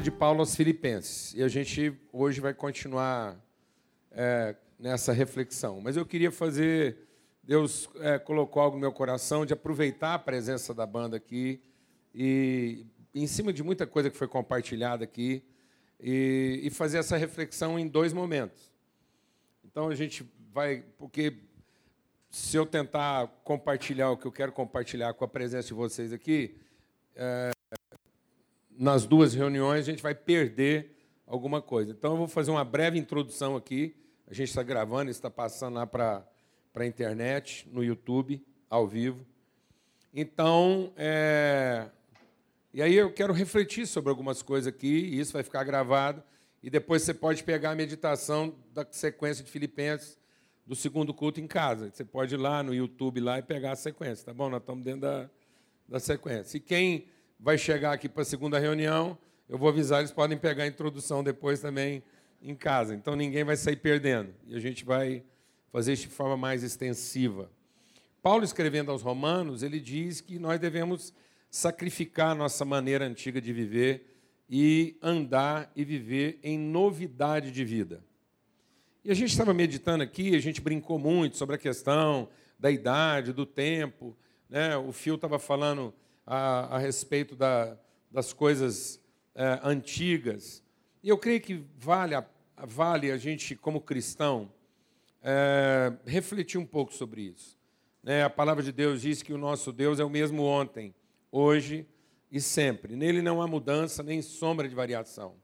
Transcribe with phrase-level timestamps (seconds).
[0.00, 1.32] de Paulo aos Filipenses.
[1.34, 3.38] E a gente hoje vai continuar
[4.10, 5.80] é, nessa reflexão.
[5.80, 6.98] Mas eu queria fazer.
[7.42, 11.62] Deus é, colocou algo no meu coração de aproveitar a presença da banda aqui
[12.14, 15.44] e, em cima de muita coisa que foi compartilhada aqui,
[16.00, 18.72] e, e fazer essa reflexão em dois momentos.
[19.64, 20.82] Então a gente vai.
[20.98, 21.38] Porque
[22.30, 26.56] se eu tentar compartilhar o que eu quero compartilhar com a presença de vocês aqui,
[27.14, 27.50] é,
[28.78, 30.96] nas duas reuniões, a gente vai perder
[31.26, 31.92] alguma coisa.
[31.92, 33.94] Então, eu vou fazer uma breve introdução aqui.
[34.26, 36.26] A gente está gravando, está passando lá para
[36.74, 39.24] a internet, no YouTube, ao vivo.
[40.12, 41.88] Então, é...
[42.72, 46.22] e aí eu quero refletir sobre algumas coisas aqui, e isso vai ficar gravado.
[46.62, 50.18] E depois você pode pegar a meditação da sequência de Filipenses
[50.66, 51.90] do segundo culto em casa.
[51.92, 54.48] Você pode ir lá no YouTube lá e pegar a sequência, tá bom?
[54.48, 55.28] Nós estamos dentro da,
[55.86, 56.56] da sequência.
[56.56, 57.06] E quem
[57.44, 61.22] vai chegar aqui para a segunda reunião, eu vou avisar, eles podem pegar a introdução
[61.22, 62.02] depois também
[62.40, 62.94] em casa.
[62.94, 64.34] Então ninguém vai sair perdendo.
[64.46, 65.22] E a gente vai
[65.70, 67.50] fazer isso de forma mais extensiva.
[68.22, 71.12] Paulo, escrevendo aos Romanos, ele diz que nós devemos
[71.50, 74.16] sacrificar a nossa maneira antiga de viver
[74.48, 78.02] e andar e viver em novidade de vida.
[79.04, 82.26] E a gente estava meditando aqui, a gente brincou muito sobre a questão
[82.58, 84.16] da idade, do tempo.
[84.48, 84.74] Né?
[84.78, 85.92] O Fio estava falando
[86.26, 87.76] a, a respeito da,
[88.10, 89.00] das coisas
[89.34, 90.62] é, antigas.
[91.02, 92.24] E eu creio que vale a,
[92.66, 94.50] vale a gente, como cristão,
[95.22, 97.58] é, refletir um pouco sobre isso.
[98.02, 98.22] Né?
[98.22, 100.94] A palavra de Deus diz que o nosso Deus é o mesmo ontem,
[101.32, 101.86] hoje
[102.30, 102.96] e sempre.
[102.96, 105.34] Nele não há mudança nem sombra de variação.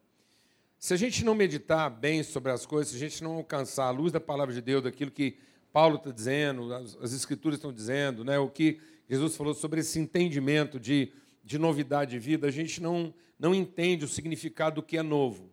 [0.79, 3.91] Se a gente não meditar bem sobre as coisas, se a gente não alcançar a
[3.91, 5.39] luz da palavra de Deus, daquilo que
[5.73, 8.81] Paulo está dizendo, as, as Escrituras estão dizendo, né, o que
[9.11, 11.13] Jesus falou sobre esse entendimento de,
[11.43, 15.51] de novidade de vida, a gente não, não entende o significado do que é novo.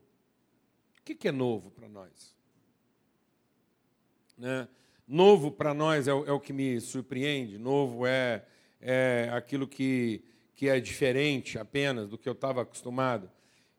[0.99, 2.35] O que é novo para nós?
[4.37, 4.67] Né?
[5.07, 8.45] Novo para nós é, é, o que me surpreende, novo é,
[8.79, 13.27] é aquilo que, que é diferente apenas do que eu estava acostumado.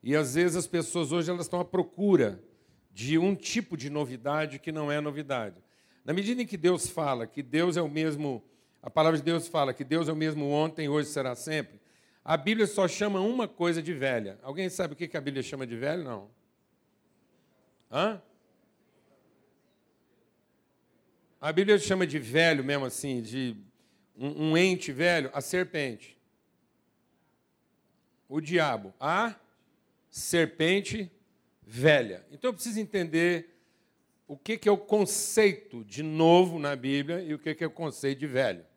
[0.03, 2.43] E às vezes as pessoas hoje elas estão à procura
[2.91, 5.62] de um tipo de novidade que não é novidade.
[6.05, 8.43] Na medida em que Deus fala que Deus é o mesmo
[8.83, 11.81] a palavra de Deus fala que Deus é o mesmo ontem, hoje será sempre.
[12.25, 14.39] A Bíblia só chama uma coisa de velha.
[14.43, 16.05] Alguém sabe o que a Bíblia chama de velho?
[16.05, 16.31] Não.
[17.91, 18.22] Hã?
[21.41, 23.56] A Bíblia chama de velho mesmo assim, de
[24.16, 26.16] um, um ente velho, a serpente.
[28.28, 29.34] O diabo, a
[30.10, 31.10] serpente
[31.62, 32.27] velha.
[32.31, 33.56] Então eu preciso entender
[34.27, 38.19] o que é o conceito de novo na Bíblia e o que é o conceito
[38.19, 38.67] de velho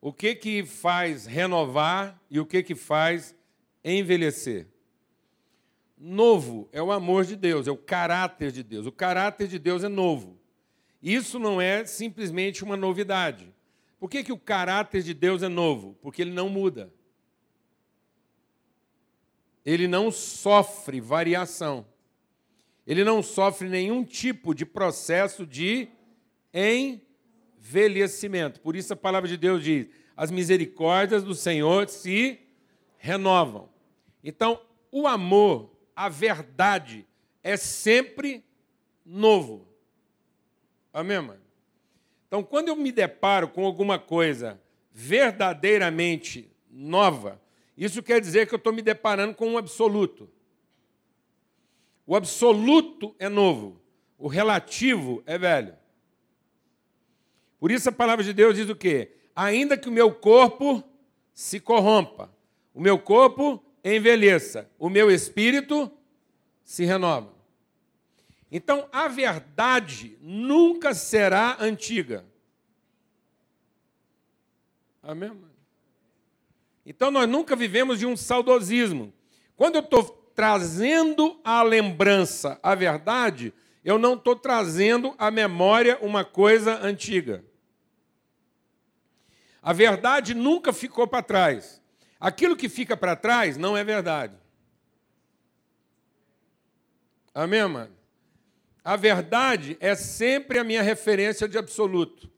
[0.00, 3.34] o que que faz renovar e o que que faz
[3.84, 4.66] envelhecer.
[5.96, 8.86] Novo é o amor de Deus, é o caráter de Deus.
[8.86, 10.38] O caráter de Deus é novo.
[11.02, 13.52] Isso não é simplesmente uma novidade.
[13.98, 15.96] Por que, que o caráter de Deus é novo?
[16.00, 16.92] Porque ele não muda.
[19.64, 21.84] Ele não sofre variação.
[22.86, 25.88] Ele não sofre nenhum tipo de processo de
[26.54, 27.07] envelhecimento
[27.58, 28.60] envelhecimento.
[28.60, 32.38] Por isso a palavra de Deus diz: as misericórdias do Senhor se
[32.96, 33.68] renovam.
[34.22, 34.60] Então,
[34.90, 37.06] o amor, a verdade,
[37.42, 38.44] é sempre
[39.04, 39.66] novo.
[40.92, 41.40] Amém, mano?
[42.26, 44.60] Então, quando eu me deparo com alguma coisa
[44.92, 47.40] verdadeiramente nova,
[47.76, 50.28] isso quer dizer que eu estou me deparando com um absoluto.
[52.06, 53.80] O absoluto é novo,
[54.18, 55.76] o relativo é velho.
[57.58, 59.12] Por isso a palavra de Deus diz o quê?
[59.34, 60.82] Ainda que o meu corpo
[61.32, 62.32] se corrompa,
[62.74, 65.90] o meu corpo envelheça, o meu espírito
[66.62, 67.32] se renova.
[68.50, 72.24] Então a verdade nunca será antiga.
[75.02, 75.32] Amém?
[76.84, 79.12] Então nós nunca vivemos de um saudosismo.
[79.56, 80.04] Quando eu estou
[80.34, 83.52] trazendo à lembrança a verdade,
[83.84, 87.44] eu não estou trazendo à memória uma coisa antiga.
[89.68, 91.82] A verdade nunca ficou para trás.
[92.18, 94.34] Aquilo que fica para trás não é verdade.
[97.34, 97.94] Amém, mano?
[98.82, 102.30] A verdade é sempre a minha referência de absoluto.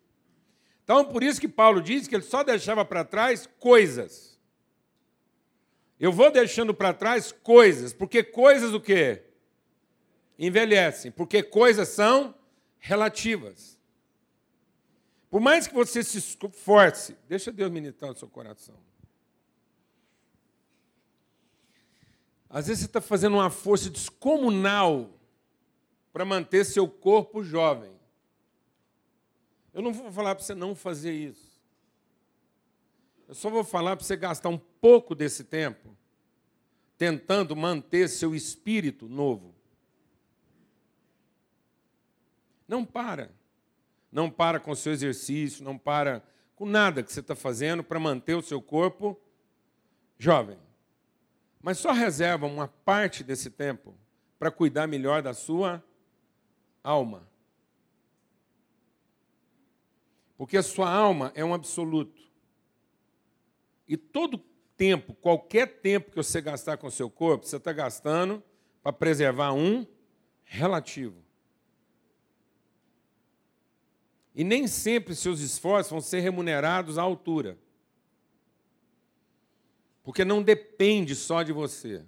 [0.83, 4.37] Então, por isso que Paulo diz que ele só deixava para trás coisas.
[6.01, 9.23] Eu vou deixando para trás coisas, porque coisas o quê?
[10.37, 12.35] Envelhecem, porque coisas são
[12.81, 13.70] relativas.
[15.31, 18.75] Por mais que você se esforce, deixa Deus ministrar no seu coração.
[22.49, 25.09] Às vezes você está fazendo uma força descomunal
[26.13, 27.93] para manter seu corpo jovem.
[29.73, 31.49] Eu não vou falar para você não fazer isso.
[33.29, 35.97] Eu só vou falar para você gastar um pouco desse tempo
[36.99, 39.55] tentando manter seu espírito novo.
[42.67, 43.33] Não para.
[44.11, 46.23] Não para com o seu exercício, não para
[46.55, 49.19] com nada que você está fazendo para manter o seu corpo
[50.19, 50.59] jovem.
[51.63, 53.95] Mas só reserva uma parte desse tempo
[54.39, 55.83] para cuidar melhor da sua
[56.83, 57.29] alma.
[60.37, 62.21] Porque a sua alma é um absoluto.
[63.87, 64.39] E todo
[64.77, 68.43] tempo, qualquer tempo que você gastar com o seu corpo, você está gastando
[68.83, 69.87] para preservar um
[70.43, 71.23] relativo.
[74.41, 77.59] E nem sempre seus esforços vão ser remunerados à altura.
[80.03, 82.03] Porque não depende só de você.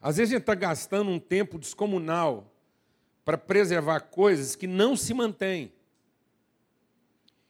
[0.00, 2.54] Às vezes a gente está gastando um tempo descomunal
[3.24, 5.72] para preservar coisas que não se mantêm.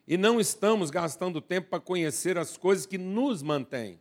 [0.09, 4.01] E não estamos gastando tempo para conhecer as coisas que nos mantêm.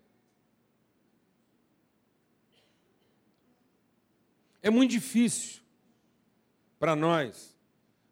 [4.63, 5.61] É muito difícil
[6.79, 7.54] para nós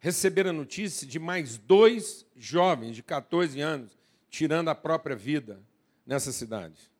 [0.04, 3.98] receber a notícia de mais dois jovens de 14 anos
[4.30, 5.64] tirando a própria vida
[6.06, 6.92] nessa cidade.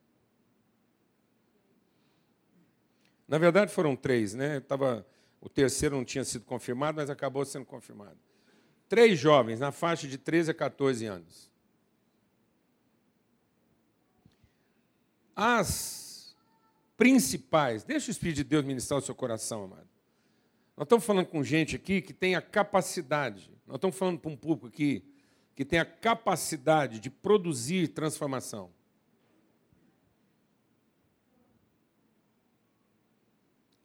[3.28, 4.62] Na verdade, foram três, né?
[4.62, 5.06] Tava,
[5.42, 8.18] o terceiro não tinha sido confirmado, mas acabou sendo confirmado.
[8.88, 11.52] Três jovens, na faixa de 13 a 14 anos.
[15.36, 16.34] As
[16.96, 19.93] principais, deixa o Espírito de Deus ministrar o seu coração, amado.
[20.76, 24.36] Nós estamos falando com gente aqui que tem a capacidade, nós estamos falando para um
[24.36, 25.04] público aqui
[25.56, 28.72] que tem a capacidade de produzir transformação.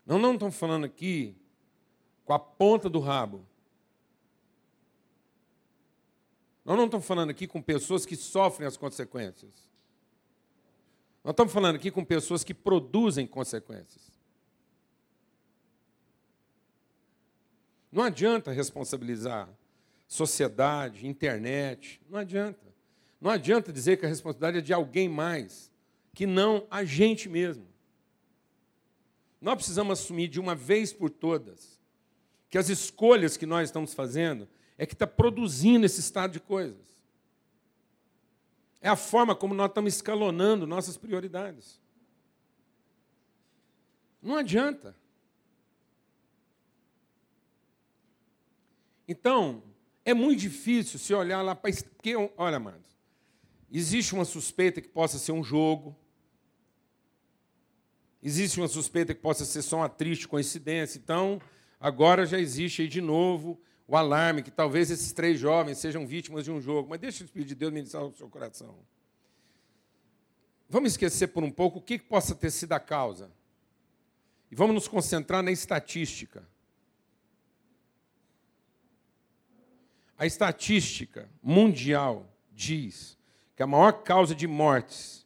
[0.06, 1.36] Não, não estamos falando aqui
[2.24, 3.46] com a ponta do rabo.
[6.64, 9.68] Nós não estamos falando aqui com pessoas que sofrem as consequências.
[11.22, 14.17] Nós estamos falando aqui com pessoas que produzem consequências.
[17.90, 19.48] Não adianta responsabilizar
[20.06, 22.66] sociedade, internet, não adianta.
[23.20, 25.70] Não adianta dizer que a responsabilidade é de alguém mais
[26.14, 27.66] que não a gente mesmo.
[29.40, 31.78] Nós precisamos assumir de uma vez por todas
[32.50, 36.86] que as escolhas que nós estamos fazendo é que está produzindo esse estado de coisas.
[38.80, 41.80] É a forma como nós estamos escalonando nossas prioridades.
[44.22, 44.96] Não adianta.
[49.08, 49.62] Então,
[50.04, 51.72] é muito difícil se olhar lá para.
[51.72, 52.98] Porque, olha, amados,
[53.72, 55.96] existe uma suspeita que possa ser um jogo,
[58.22, 60.98] existe uma suspeita que possa ser só uma triste coincidência.
[60.98, 61.40] Então,
[61.80, 66.44] agora já existe aí de novo o alarme que talvez esses três jovens sejam vítimas
[66.44, 66.90] de um jogo.
[66.90, 68.76] Mas deixa o Espírito de Deus ministrar o seu coração.
[70.68, 73.32] Vamos esquecer por um pouco o que possa ter sido a causa.
[74.50, 76.46] E vamos nos concentrar na estatística.
[80.18, 83.16] A estatística mundial diz
[83.54, 85.24] que a maior causa de mortes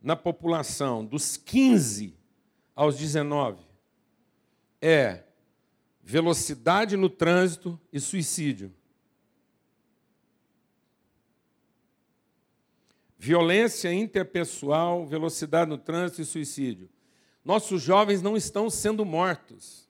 [0.00, 2.16] na população dos 15
[2.74, 3.64] aos 19
[4.80, 5.24] é
[6.00, 8.72] velocidade no trânsito e suicídio.
[13.18, 16.88] Violência interpessoal, velocidade no trânsito e suicídio.
[17.44, 19.89] Nossos jovens não estão sendo mortos.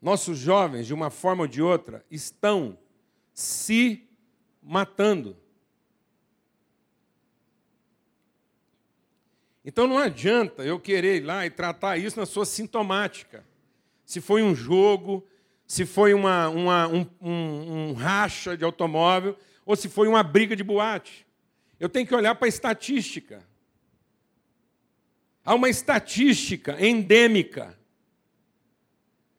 [0.00, 2.78] Nossos jovens, de uma forma ou de outra, estão
[3.34, 4.08] se
[4.62, 5.36] matando.
[9.64, 13.44] Então não adianta eu querer ir lá e tratar isso na sua sintomática.
[14.04, 15.26] Se foi um jogo,
[15.66, 19.36] se foi uma, uma, um, um, um racha de automóvel,
[19.66, 21.26] ou se foi uma briga de boate.
[21.78, 23.46] Eu tenho que olhar para a estatística.
[25.44, 27.77] Há uma estatística endêmica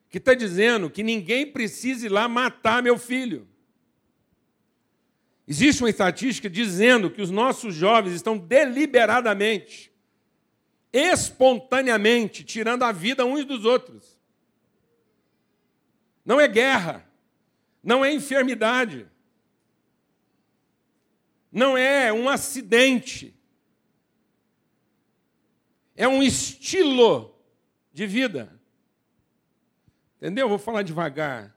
[0.10, 3.48] que está dizendo que ninguém precisa ir lá matar meu filho.
[5.48, 9.92] Existe uma estatística dizendo que os nossos jovens estão deliberadamente,
[10.92, 14.20] espontaneamente, tirando a vida uns dos outros.
[16.26, 17.08] Não é guerra,
[17.84, 19.08] não é enfermidade,
[21.52, 23.36] não é um acidente,
[25.96, 27.36] é um estilo
[27.92, 28.59] de vida.
[30.22, 30.50] Entendeu?
[30.50, 31.56] Vou falar devagar.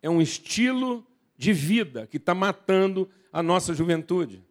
[0.00, 4.44] É um estilo de vida que está matando a nossa juventude.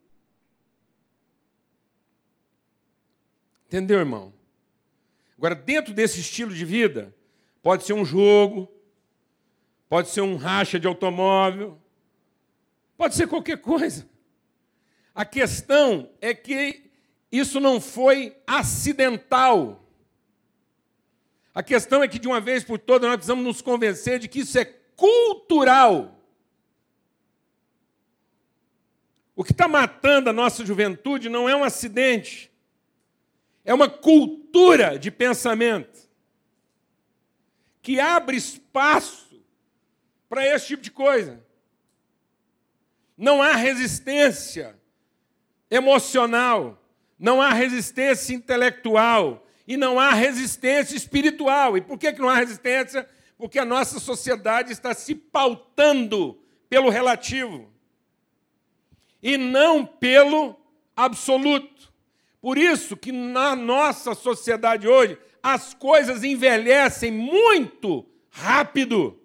[3.67, 4.33] Entendeu, irmão?
[5.37, 7.15] Agora, dentro desse estilo de vida,
[7.61, 8.71] pode ser um jogo,
[9.89, 11.81] pode ser um racha de automóvel,
[12.97, 14.07] pode ser qualquer coisa.
[15.15, 16.91] A questão é que
[17.31, 19.82] isso não foi acidental.
[21.53, 24.39] A questão é que, de uma vez por todas, nós precisamos nos convencer de que
[24.39, 26.19] isso é cultural.
[29.35, 32.51] O que está matando a nossa juventude não é um acidente,
[33.63, 36.09] é uma cultura de pensamento
[37.81, 39.43] que abre espaço
[40.29, 41.43] para esse tipo de coisa.
[43.17, 44.79] Não há resistência
[45.69, 46.83] emocional,
[47.19, 51.77] não há resistência intelectual e não há resistência espiritual.
[51.77, 53.07] E por que, que não há resistência?
[53.37, 56.39] Porque a nossa sociedade está se pautando
[56.69, 57.71] pelo relativo
[59.21, 60.55] e não pelo
[60.95, 61.93] absoluto.
[62.41, 69.19] Por isso que na nossa sociedade hoje as coisas envelhecem muito rápido.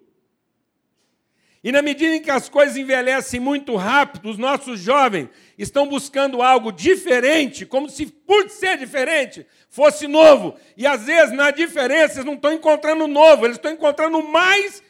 [1.61, 5.29] E na medida em que as coisas envelhecem muito rápido, os nossos jovens
[5.63, 10.57] estão buscando algo diferente, como se por ser diferente fosse novo.
[10.77, 14.81] E às vezes na diferença eles não estão encontrando novo, eles estão encontrando mais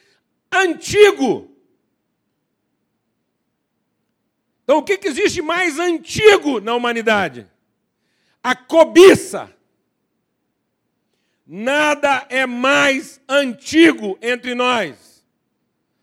[0.52, 1.50] antigo.
[4.62, 7.46] Então, o que, que existe mais antigo na humanidade?
[8.40, 9.52] A cobiça.
[11.44, 15.26] Nada é mais antigo entre nós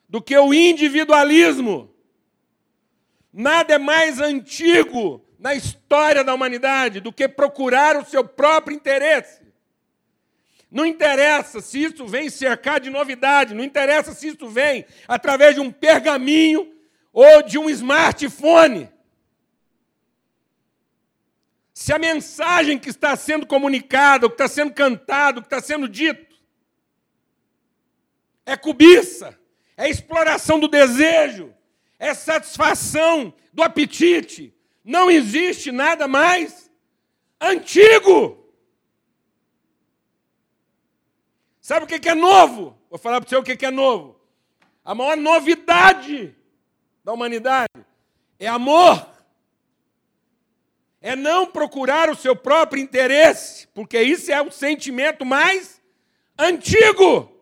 [0.09, 1.89] do que o individualismo.
[3.31, 9.46] Nada é mais antigo na história da humanidade do que procurar o seu próprio interesse.
[10.69, 15.62] Não interessa se isso vem cercar de novidade, não interessa se isso vem através de
[15.62, 16.74] um pergaminho
[17.13, 18.89] ou de um smartphone.
[21.74, 25.62] Se a mensagem que está sendo comunicada, o que está sendo cantado, o que está
[25.62, 26.36] sendo dito,
[28.46, 29.38] é cobiça,
[29.77, 31.53] é exploração do desejo,
[31.99, 36.69] é satisfação do apetite, não existe nada mais
[37.41, 38.45] antigo.
[41.59, 42.77] Sabe o que é novo?
[42.89, 44.17] Vou falar para você o que é novo.
[44.85, 46.33] A maior novidade
[47.03, 47.85] da humanidade
[48.39, 49.05] é amor.
[51.01, 55.81] É não procurar o seu próprio interesse, porque isso é o sentimento mais
[56.37, 57.37] antigo.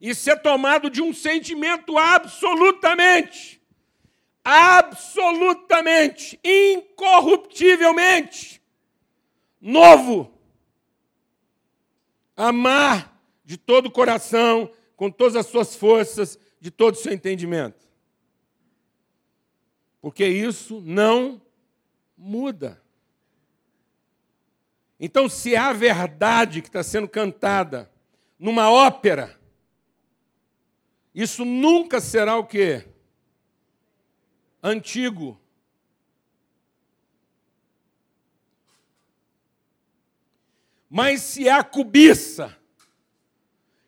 [0.00, 3.60] Isso é tomado de um sentimento absolutamente,
[4.42, 8.60] absolutamente, incorruptivelmente
[9.60, 10.32] novo.
[12.36, 17.88] Amar de todo o coração, com todas as suas forças, de todo o seu entendimento.
[20.00, 21.42] Porque isso não
[22.16, 22.80] muda.
[24.98, 27.90] Então, se há verdade que está sendo cantada
[28.38, 29.38] numa ópera,
[31.14, 32.86] isso nunca será o quê?
[34.62, 35.40] Antigo.
[40.88, 42.56] Mas se há cobiça,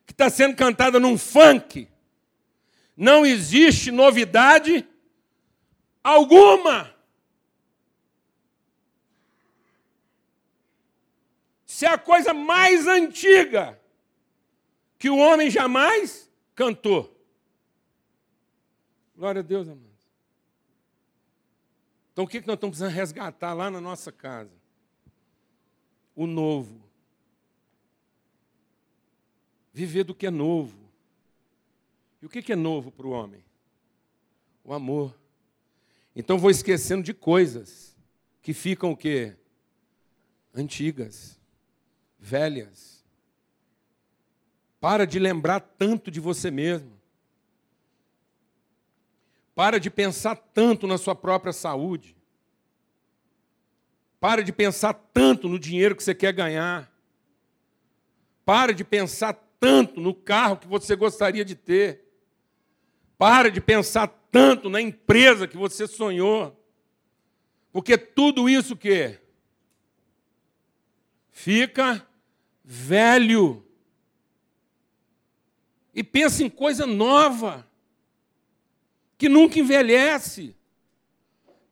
[0.06, 1.88] que está sendo cantada num funk,
[2.96, 4.88] não existe novidade
[6.02, 6.94] alguma.
[11.66, 13.80] Se é a coisa mais antiga
[14.98, 17.11] que o homem jamais cantou.
[19.22, 20.10] Glória a Deus, amados.
[22.12, 24.50] Então o que nós estamos precisando resgatar lá na nossa casa?
[26.16, 26.82] O novo
[29.72, 30.76] viver do que é novo.
[32.20, 33.44] E o que é novo para o homem?
[34.64, 35.16] O amor.
[36.16, 37.96] Então vou esquecendo de coisas
[38.42, 39.36] que ficam o quê?
[40.52, 41.38] Antigas,
[42.18, 43.04] velhas.
[44.80, 47.00] Para de lembrar tanto de você mesmo.
[49.54, 52.16] Para de pensar tanto na sua própria saúde.
[54.18, 56.90] Para de pensar tanto no dinheiro que você quer ganhar.
[58.44, 62.04] Para de pensar tanto no carro que você gostaria de ter.
[63.18, 66.58] Para de pensar tanto na empresa que você sonhou.
[67.72, 69.18] Porque tudo isso que
[71.30, 72.06] fica
[72.64, 73.66] velho.
[75.94, 77.68] E pensa em coisa nova,
[79.22, 80.56] que nunca envelhece.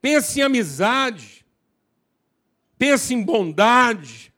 [0.01, 1.45] Pense em amizade.
[2.79, 4.31] Pense em bondade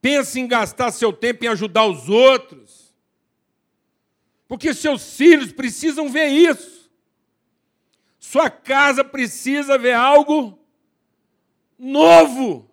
[0.00, 2.94] Pense em gastar seu tempo em ajudar os outros.
[4.46, 6.90] Porque seus filhos precisam ver isso.
[8.18, 10.58] Sua casa precisa ver algo
[11.78, 12.67] novo.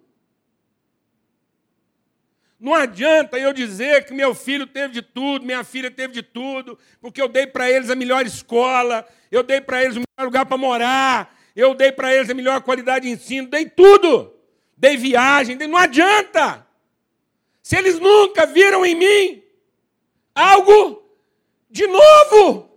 [2.66, 6.80] Não adianta eu dizer que meu filho teve de tudo, minha filha teve de tudo,
[7.00, 10.48] porque eu dei para eles a melhor escola, eu dei para eles o melhor lugar
[10.48, 14.34] para morar, eu dei para eles a melhor qualidade de ensino, dei tudo.
[14.76, 15.68] Dei viagem, dei...
[15.68, 16.66] não adianta.
[17.62, 19.44] Se eles nunca viram em mim
[20.34, 21.08] algo
[21.70, 22.68] de novo.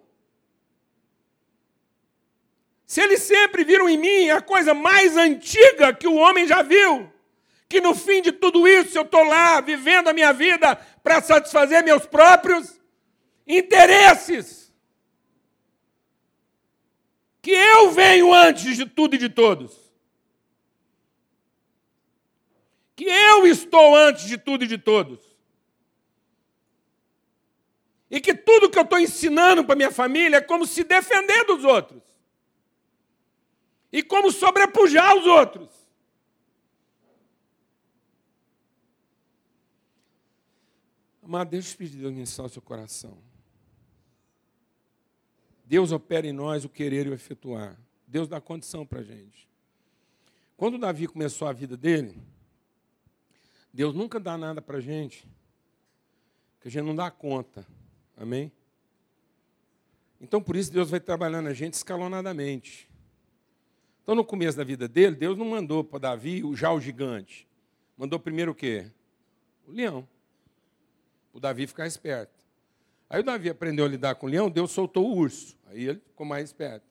[2.87, 7.11] Se eles sempre viram em mim a coisa mais antiga que o homem já viu,
[7.69, 11.85] que no fim de tudo isso eu estou lá vivendo a minha vida para satisfazer
[11.85, 12.81] meus próprios
[13.47, 14.73] interesses.
[17.43, 19.77] Que eu venho antes de tudo e de todos.
[22.97, 25.21] Que eu estou antes de tudo e de todos.
[28.11, 31.65] E que tudo que eu estou ensinando para minha família é como se defender dos
[31.65, 32.03] outros.
[33.93, 35.78] E como sobrepujar os outros.
[41.29, 43.19] Amado, deixa eu pedir Deus abençoar o seu coração.
[45.67, 47.79] Deus opera em nós o querer e o efetuar.
[48.07, 49.47] Deus dá condição para a gente.
[50.57, 52.19] Quando Davi começou a vida dele,
[53.71, 55.29] Deus nunca dá nada para a gente
[56.63, 57.67] que a gente não dá conta.
[58.17, 58.51] Amém?
[60.23, 62.89] Então, por isso, Deus vai trabalhando a gente escalonadamente.
[64.03, 67.47] Então, no começo da vida dele, Deus não mandou para Davi já o gigante.
[67.99, 68.91] Mandou primeiro o quê?
[69.67, 70.09] O leão
[71.39, 72.45] o Davi ficar esperto.
[73.09, 75.57] Aí o Davi aprendeu a lidar com o leão, Deus soltou o urso.
[75.67, 76.87] Aí ele ficou mais esperto.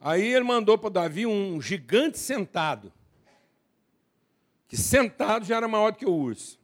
[0.00, 2.92] Aí ele mandou para o Davi um gigante sentado.
[4.66, 6.58] Que sentado já era maior do que o urso.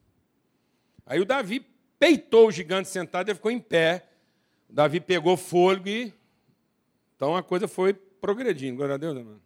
[1.05, 1.65] Aí o Davi
[1.99, 4.07] peitou o gigante sentado e ficou em pé.
[4.69, 6.13] O Davi pegou fôlego e.
[7.15, 8.77] Então a coisa foi progredindo.
[8.77, 9.39] Glória a Deus, irmão.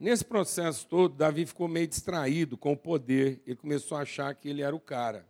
[0.00, 3.40] Nesse processo todo, Davi ficou meio distraído com o poder.
[3.46, 5.26] Ele começou a achar que ele era o cara.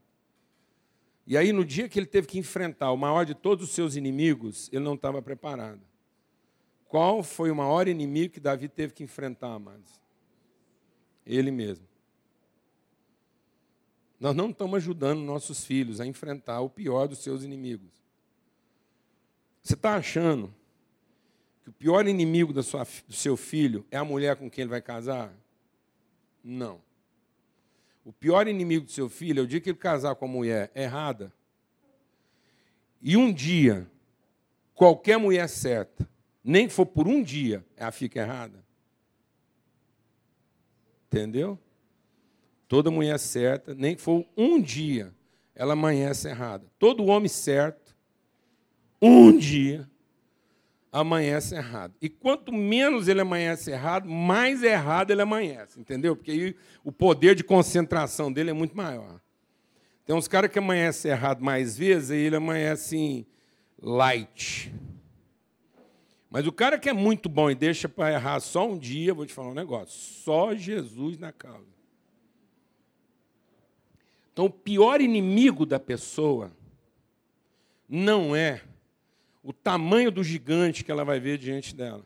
[1.26, 3.96] E aí, no dia que ele teve que enfrentar o maior de todos os seus
[3.96, 5.80] inimigos, ele não estava preparado.
[6.86, 10.00] Qual foi o maior inimigo que Davi teve que enfrentar, amados?
[11.26, 11.86] Ele mesmo.
[14.20, 17.90] Nós não estamos ajudando nossos filhos a enfrentar o pior dos seus inimigos.
[19.62, 20.54] Você está achando
[21.62, 25.34] que o pior inimigo do seu filho é a mulher com quem ele vai casar?
[26.42, 26.83] Não.
[28.04, 30.70] O pior inimigo do seu filho é o dia que ele casar com a mulher
[30.74, 31.32] errada.
[33.00, 33.90] E um dia,
[34.74, 36.08] qualquer mulher certa,
[36.42, 38.62] nem que for por um dia, ela fica errada.
[41.06, 41.58] Entendeu?
[42.68, 45.14] Toda mulher certa, nem que for um dia,
[45.54, 46.66] ela amanhece errada.
[46.78, 47.96] Todo homem certo,
[49.00, 49.88] um dia,
[51.00, 51.92] amanhece errado.
[52.00, 56.14] E quanto menos ele amanhece errado, mais errado ele amanhece, entendeu?
[56.14, 59.20] Porque aí o poder de concentração dele é muito maior.
[60.06, 63.26] Tem uns caras que amanhecem errado mais vezes, e ele amanhece em
[63.82, 64.72] light.
[66.30, 69.26] Mas o cara que é muito bom e deixa para errar só um dia, vou
[69.26, 71.74] te falar um negócio: só Jesus na causa.
[74.32, 76.52] Então, o pior inimigo da pessoa
[77.88, 78.62] não é
[79.44, 82.04] o tamanho do gigante que ela vai ver diante dela.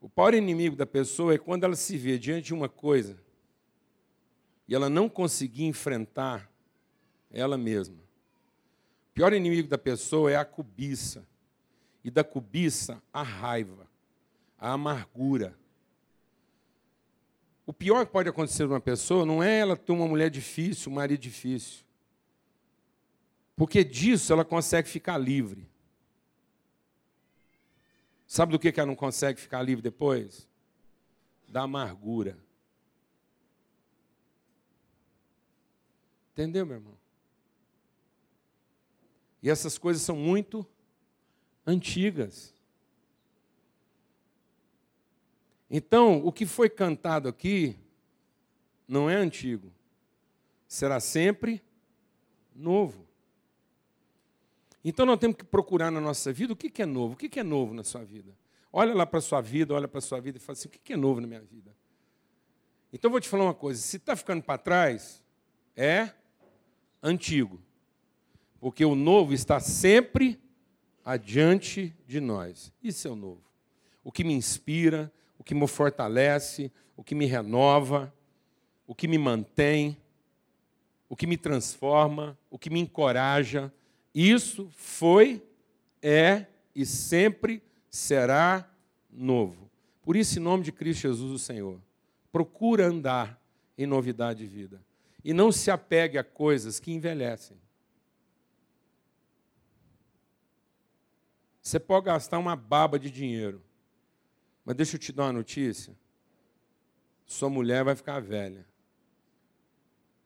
[0.00, 3.16] O pior inimigo da pessoa é quando ela se vê diante de uma coisa
[4.66, 6.50] e ela não conseguir enfrentar
[7.30, 7.94] ela mesma.
[7.94, 11.24] O pior inimigo da pessoa é a cobiça.
[12.02, 13.86] E da cobiça, a raiva,
[14.58, 15.54] a amargura.
[17.66, 20.94] O pior que pode acontecer uma pessoa não é ela ter uma mulher difícil, um
[20.94, 21.84] marido difícil.
[23.60, 25.68] Porque disso ela consegue ficar livre.
[28.26, 30.48] Sabe do que ela não consegue ficar livre depois?
[31.46, 32.38] Da amargura.
[36.32, 36.98] Entendeu, meu irmão?
[39.42, 40.66] E essas coisas são muito
[41.66, 42.54] antigas.
[45.68, 47.76] Então, o que foi cantado aqui
[48.88, 49.70] não é antigo,
[50.66, 51.62] será sempre
[52.54, 53.09] novo.
[54.84, 57.14] Então nós temos que procurar na nossa vida o que é novo.
[57.14, 58.34] O que é novo na sua vida?
[58.72, 60.70] Olha lá para a sua vida, olha para a sua vida e fala assim: o
[60.70, 61.74] que é novo na minha vida?
[62.92, 65.22] Então eu vou te falar uma coisa: se está ficando para trás,
[65.76, 66.10] é
[67.02, 67.60] antigo.
[68.58, 70.40] Porque o novo está sempre
[71.04, 72.72] adiante de nós.
[72.82, 73.42] Isso é o novo.
[74.04, 78.12] O que me inspira, o que me fortalece, o que me renova,
[78.86, 79.96] o que me mantém,
[81.08, 83.72] o que me transforma, o que me encoraja,
[84.14, 85.42] isso foi,
[86.02, 88.68] é e sempre será
[89.10, 89.70] novo.
[90.02, 91.80] Por isso, em nome de Cristo Jesus, o Senhor,
[92.32, 93.40] procura andar
[93.76, 94.80] em novidade de vida.
[95.22, 97.56] E não se apegue a coisas que envelhecem.
[101.62, 103.62] Você pode gastar uma baba de dinheiro,
[104.64, 105.94] mas deixa eu te dar uma notícia:
[107.26, 108.66] sua mulher vai ficar velha.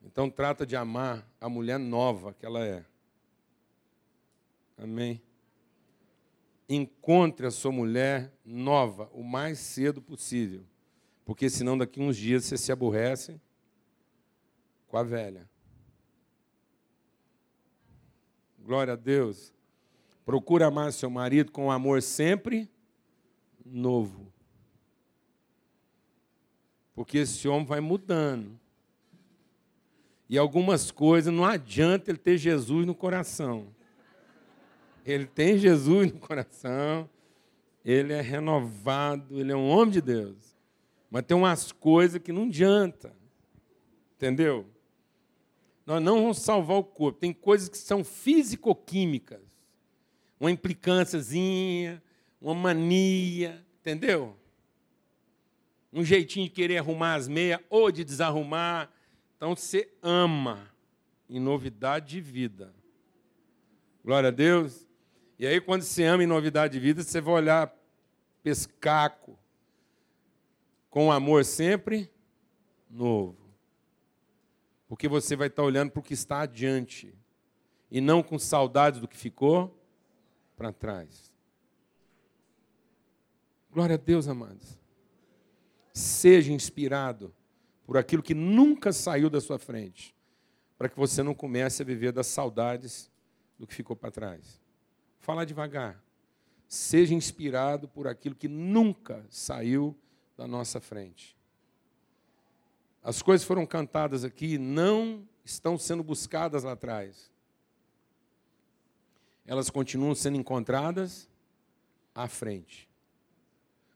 [0.03, 2.85] Então trata de amar a mulher nova que ela é.
[4.77, 5.23] Amém?
[6.69, 10.65] Encontre a sua mulher nova o mais cedo possível,
[11.25, 13.41] porque senão daqui uns dias você se aborrece
[14.89, 15.49] com a velha.
[18.59, 19.53] Glória a Deus.
[20.25, 22.71] Procura amar seu marido com amor sempre
[23.65, 24.33] novo.
[26.95, 28.59] Porque esse homem vai mudando.
[30.29, 33.74] E algumas coisas não adianta ele ter Jesus no coração.
[35.05, 37.09] Ele tem Jesus no coração,
[37.85, 40.57] ele é renovado, ele é um homem de Deus.
[41.11, 43.15] Mas tem umas coisas que não adianta.
[44.17, 44.67] Entendeu?
[45.85, 47.21] Nós não vamos salvar o corpo.
[47.21, 49.43] Tem coisas que são físico-químicas.
[50.41, 52.03] Uma implicânciazinha,
[52.41, 54.37] uma mania, entendeu?
[55.93, 58.91] Um jeitinho de querer arrumar as meias ou de desarrumar.
[59.37, 60.71] Então você ama
[61.29, 62.75] em novidade de vida.
[64.03, 64.87] Glória a Deus.
[65.39, 67.75] E aí, quando você ama em novidade de vida, você vai olhar
[68.43, 69.39] pescaco
[70.89, 72.11] com amor sempre
[72.89, 73.45] novo.
[74.87, 77.13] Porque você vai estar olhando para o que está adiante
[77.91, 79.77] e não com saudades do que ficou
[80.57, 81.33] para trás.
[83.73, 84.79] Glória a Deus, amados.
[85.93, 87.35] Seja inspirado
[87.85, 90.15] por aquilo que nunca saiu da sua frente,
[90.79, 93.11] para que você não comece a viver das saudades
[93.59, 94.64] do que ficou para trás.
[95.25, 95.99] Fala devagar.
[96.69, 99.97] Seja inspirado por aquilo que nunca saiu
[100.37, 101.35] da nossa frente.
[103.03, 107.33] As coisas foram cantadas aqui, não estão sendo buscadas lá atrás.
[109.47, 111.27] Elas continuam sendo encontradas
[112.15, 112.87] à frente.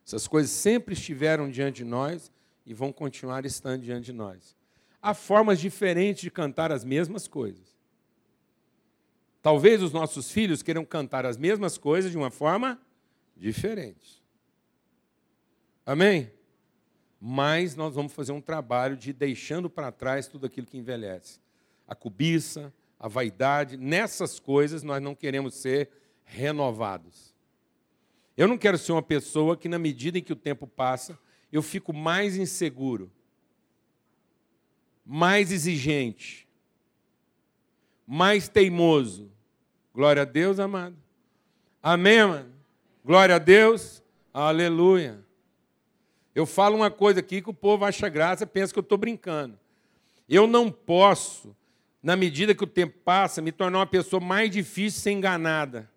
[0.07, 2.33] Essas coisas sempre estiveram diante de nós
[2.65, 4.57] e vão continuar estando diante de nós.
[5.03, 7.78] Há formas diferentes de cantar as mesmas coisas.
[9.49, 12.79] Talvez os nossos filhos queiram cantar as mesmas coisas de uma forma
[13.35, 14.23] diferente.
[15.87, 16.31] Amém?
[17.19, 21.41] Mas nós vamos fazer um trabalho de deixando para trás tudo aquilo que envelhece.
[21.87, 25.89] A cobiça, a vaidade, nessas coisas nós não queremos ser
[26.27, 27.35] renovados.
[28.37, 31.19] Eu não quero ser uma pessoa que, na medida em que o tempo passa,
[31.51, 33.11] eu fico mais inseguro,
[35.07, 36.47] mais exigente,
[38.07, 39.38] mais teimoso.
[39.99, 40.97] Glória a Deus, amado.
[41.83, 42.55] Amém, mano?
[43.05, 44.01] Glória a Deus.
[44.33, 45.19] Aleluia.
[46.37, 49.59] Eu falo uma coisa aqui que o povo acha graça, pensa que eu estou brincando.
[50.29, 51.53] Eu não posso,
[52.01, 55.91] na medida que o tempo passa, me tornar uma pessoa mais difícil de ser enganada.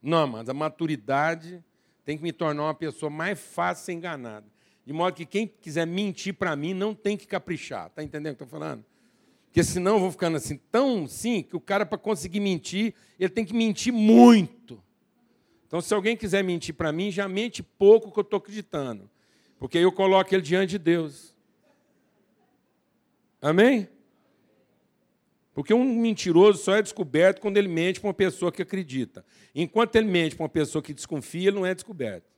[0.00, 1.64] Não, mas a maturidade
[2.04, 4.46] tem que me tornar uma pessoa mais fácil de ser enganada.
[4.84, 7.88] De modo que quem quiser mentir para mim não tem que caprichar.
[7.88, 8.84] Está entendendo o que eu estou falando?
[9.56, 13.42] Porque senão vou ficando assim, tão sim, que o cara, para conseguir mentir, ele tem
[13.42, 14.84] que mentir muito.
[15.66, 19.08] Então, se alguém quiser mentir para mim, já mente pouco que eu estou acreditando.
[19.58, 21.34] Porque aí eu coloco ele diante de Deus.
[23.40, 23.88] Amém?
[25.54, 29.24] Porque um mentiroso só é descoberto quando ele mente para uma pessoa que acredita.
[29.54, 32.30] Enquanto ele mente para uma pessoa que desconfia, ele não é descoberto.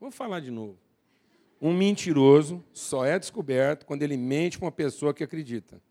[0.00, 0.87] Vou falar de novo.
[1.60, 5.82] Um mentiroso só é descoberto quando ele mente para uma pessoa que acredita.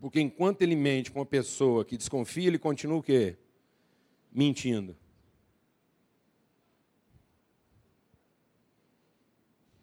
[0.00, 3.36] Porque enquanto ele mente para uma pessoa que desconfia, ele continua o quê?
[4.32, 4.96] Mentindo.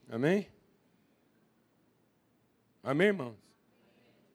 [0.10, 0.48] Amém?
[2.82, 3.36] Amém, irmãos?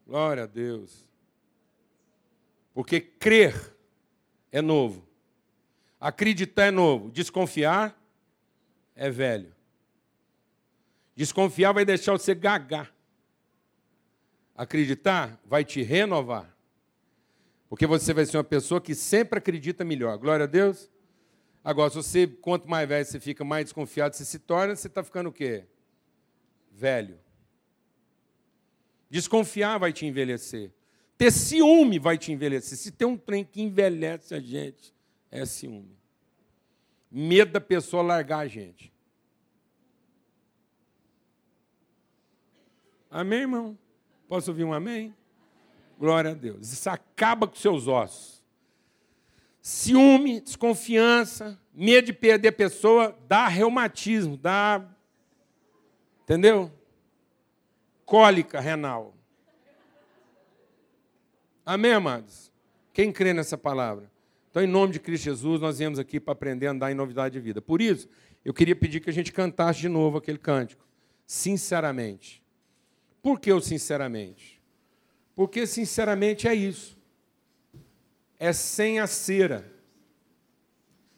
[0.06, 1.08] Glória a Deus.
[2.74, 3.74] Porque crer
[4.50, 5.06] é novo.
[5.98, 7.10] Acreditar é novo.
[7.10, 7.98] Desconfiar
[8.94, 9.54] é velho.
[11.14, 12.94] Desconfiar vai deixar você gagar.
[14.54, 16.56] Acreditar vai te renovar.
[17.68, 20.16] Porque você vai ser uma pessoa que sempre acredita melhor.
[20.18, 20.90] Glória a Deus.
[21.64, 25.02] Agora, se você, quanto mais velho você fica, mais desconfiado você se torna, você está
[25.02, 25.64] ficando o quê?
[26.70, 27.18] Velho.
[29.08, 30.72] Desconfiar vai te envelhecer.
[31.16, 32.76] Ter ciúme vai te envelhecer.
[32.76, 34.94] Se tem um trem que envelhece a gente,
[35.30, 36.01] é ciúme
[37.12, 38.90] medo da pessoa largar a gente.
[43.10, 43.78] Amém, irmão?
[44.26, 45.14] Posso ouvir um amém?
[45.98, 46.72] Glória a Deus.
[46.72, 48.42] Isso acaba com seus ossos.
[49.60, 54.84] ciúme, desconfiança, medo de perder a pessoa, dá reumatismo, dá.
[56.22, 56.72] Entendeu?
[58.04, 59.14] Cólica renal.
[61.64, 62.50] Amém, amados?
[62.92, 64.11] Quem crê nessa palavra?
[64.52, 67.32] Então, em nome de Cristo Jesus, nós viemos aqui para aprender a andar em novidade
[67.32, 67.62] de vida.
[67.62, 68.06] Por isso,
[68.44, 70.84] eu queria pedir que a gente cantasse de novo aquele cântico.
[71.26, 72.42] Sinceramente.
[73.22, 74.60] Por que o sinceramente?
[75.34, 76.98] Porque, sinceramente, é isso.
[78.38, 79.72] É sem a cera,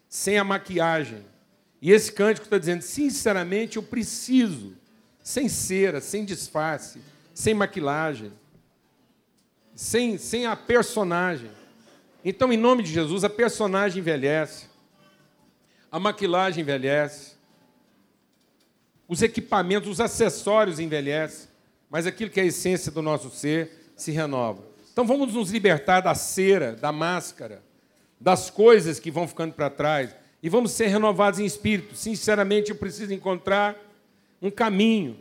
[0.07, 1.25] sem a maquiagem.
[1.81, 4.77] E esse cântico está dizendo: sinceramente, eu preciso,
[5.21, 7.01] sem cera, sem disfarce,
[7.33, 8.31] sem maquilagem,
[9.75, 11.51] sem, sem a personagem.
[12.27, 14.65] Então, em nome de Jesus, a personagem envelhece,
[15.91, 17.35] a maquilagem envelhece,
[19.07, 21.47] os equipamentos, os acessórios envelhecem,
[21.87, 24.63] mas aquilo que é a essência do nosso ser se renova.
[24.91, 27.61] Então vamos nos libertar da cera, da máscara,
[28.19, 31.95] das coisas que vão ficando para trás e vamos ser renovados em espírito.
[31.95, 33.77] Sinceramente, eu preciso encontrar
[34.41, 35.19] um caminho,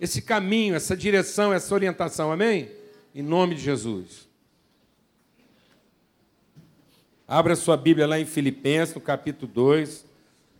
[0.00, 2.70] esse caminho, essa direção, essa orientação, amém?
[3.14, 4.33] Em nome de Jesus.
[7.26, 10.04] Abra sua Bíblia lá em Filipenses, no capítulo 2.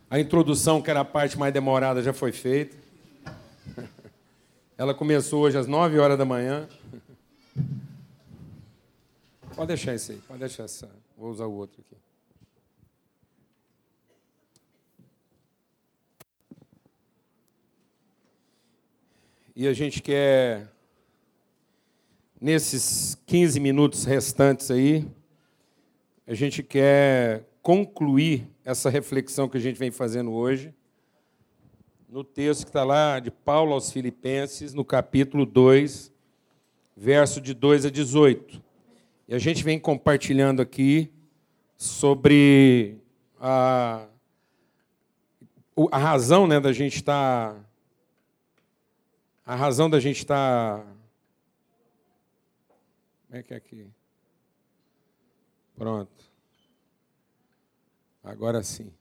[0.09, 2.75] A introdução, que era a parte mais demorada, já foi feita.
[4.75, 6.67] Ela começou hoje às 9 horas da manhã.
[9.55, 10.89] Pode deixar esse aí, pode deixar essa.
[11.15, 11.95] Vou usar o outro aqui.
[19.55, 20.67] E a gente quer,
[22.41, 25.07] nesses 15 minutos restantes aí,
[26.27, 30.73] a gente quer concluir essa reflexão que a gente vem fazendo hoje
[32.15, 36.13] no texto que está lá de Paulo aos Filipenses, no capítulo 2,
[36.95, 38.63] verso de 2 a 18.
[39.27, 41.11] E a gente vem compartilhando aqui
[41.75, 42.97] sobre
[43.37, 44.07] a,
[45.91, 47.53] a razão né, da gente estar.
[47.53, 47.65] Tá,
[49.45, 50.79] a razão da gente estar.
[50.79, 50.85] Tá,
[53.27, 53.87] como é que é aqui?
[55.75, 56.25] Pronto.
[58.23, 58.91] Agora sim.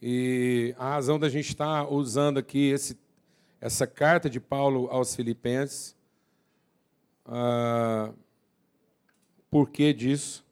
[0.00, 2.98] E a razão da gente estar usando aqui esse,
[3.60, 5.96] essa carta de Paulo aos Filipenses,
[7.24, 8.12] ah,
[9.50, 10.44] por que disso?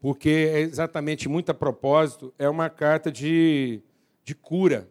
[0.00, 3.82] Porque é exatamente muito a propósito, é uma carta de,
[4.24, 4.88] de cura.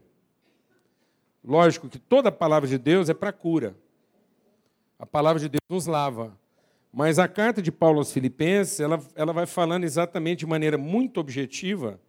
[1.49, 3.75] Lógico que toda a palavra de Deus é para cura.
[4.99, 6.38] A palavra de Deus nos lava.
[6.93, 11.19] Mas a carta de Paulo aos Filipenses, ela, ela vai falando exatamente de maneira muito
[11.19, 11.99] objetiva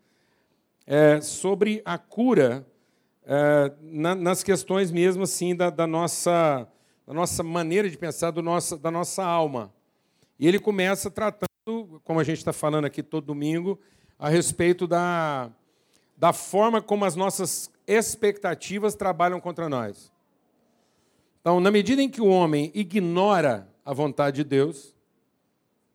[0.86, 2.66] é, sobre a cura
[3.24, 6.68] é, na, nas questões mesmo assim da, da, nossa,
[7.06, 9.72] da nossa maneira de pensar, do nosso, da nossa alma.
[10.38, 11.48] E ele começa tratando,
[12.04, 13.80] como a gente está falando aqui todo domingo,
[14.18, 15.50] a respeito da,
[16.14, 20.12] da forma como as nossas expectativas trabalham contra nós.
[21.40, 24.94] Então, na medida em que o homem ignora a vontade de Deus,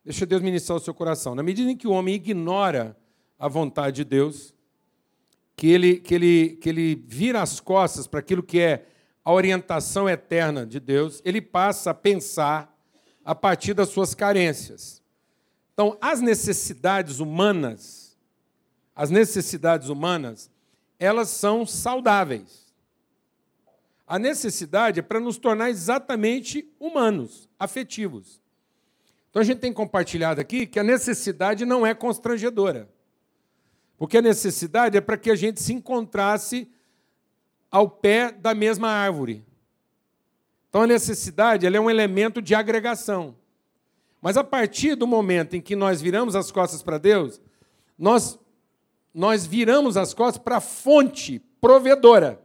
[0.04, 1.34] deixa Deus ministrar o seu coração.
[1.34, 2.96] Na medida em que o homem ignora
[3.38, 4.54] a vontade de Deus,
[5.56, 8.86] que ele, que ele, que ele vira as costas para aquilo que é
[9.24, 12.76] a orientação eterna de Deus, ele passa a pensar
[13.24, 15.02] a partir das suas carências.
[15.72, 18.16] Então, as necessidades humanas,
[18.94, 20.50] as necessidades humanas,
[20.98, 22.66] elas são saudáveis.
[24.06, 28.40] A necessidade é para nos tornar exatamente humanos, afetivos.
[29.30, 32.88] Então a gente tem compartilhado aqui que a necessidade não é constrangedora.
[33.98, 36.70] Porque a necessidade é para que a gente se encontrasse
[37.70, 39.44] ao pé da mesma árvore.
[40.68, 43.34] Então a necessidade é um elemento de agregação.
[44.22, 47.40] Mas a partir do momento em que nós viramos as costas para Deus,
[47.98, 48.38] nós
[49.16, 52.38] nós viramos as costas para a fonte provedora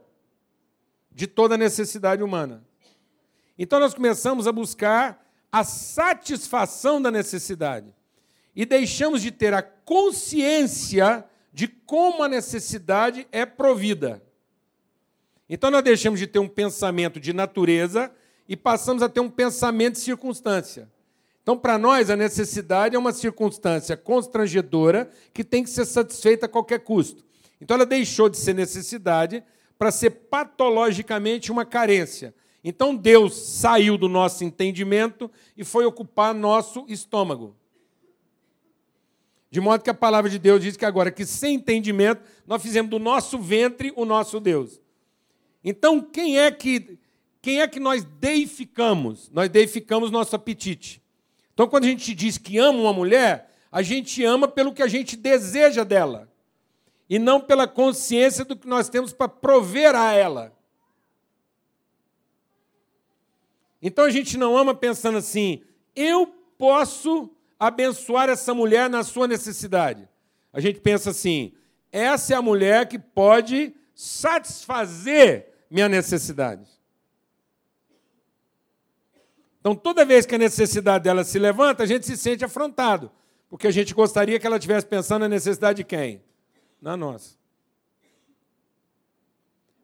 [1.10, 2.64] de toda necessidade humana.
[3.58, 7.94] Então nós começamos a buscar a satisfação da necessidade
[8.56, 14.22] e deixamos de ter a consciência de como a necessidade é provida.
[15.50, 18.10] Então nós deixamos de ter um pensamento de natureza
[18.48, 20.90] e passamos a ter um pensamento de circunstância.
[21.42, 26.48] Então, para nós, a necessidade é uma circunstância constrangedora que tem que ser satisfeita a
[26.48, 27.24] qualquer custo.
[27.60, 29.42] Então, ela deixou de ser necessidade
[29.76, 32.32] para ser patologicamente uma carência.
[32.62, 37.56] Então, Deus saiu do nosso entendimento e foi ocupar nosso estômago.
[39.50, 42.90] De modo que a palavra de Deus diz que agora, que sem entendimento, nós fizemos
[42.90, 44.80] do nosso ventre o nosso Deus.
[45.64, 46.98] Então, quem é que
[47.42, 49.28] quem é que nós deificamos?
[49.32, 51.01] Nós deificamos nosso apetite.
[51.54, 54.86] Então, quando a gente diz que ama uma mulher, a gente ama pelo que a
[54.86, 56.28] gente deseja dela,
[57.08, 60.52] e não pela consciência do que nós temos para prover a ela.
[63.82, 65.62] Então a gente não ama pensando assim,
[65.94, 70.08] eu posso abençoar essa mulher na sua necessidade.
[70.52, 71.52] A gente pensa assim,
[71.90, 76.66] essa é a mulher que pode satisfazer minha necessidade.
[79.62, 83.12] Então, toda vez que a necessidade dela se levanta, a gente se sente afrontado,
[83.48, 86.20] porque a gente gostaria que ela estivesse pensando na necessidade de quem?
[86.80, 87.36] Na nossa.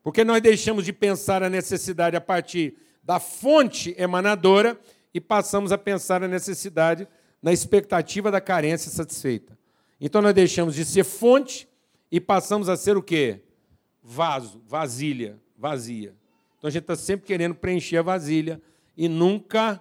[0.02, 4.76] Porque nós deixamos de pensar a necessidade a partir da fonte emanadora
[5.14, 7.06] e passamos a pensar a necessidade
[7.40, 9.56] na expectativa da carência satisfeita.
[10.00, 11.68] Então nós deixamos de ser fonte
[12.10, 13.42] e passamos a ser o quê?
[14.02, 16.16] Vaso, vasilha, vazia.
[16.58, 18.60] Então a gente está sempre querendo preencher a vasilha
[18.98, 19.80] e nunca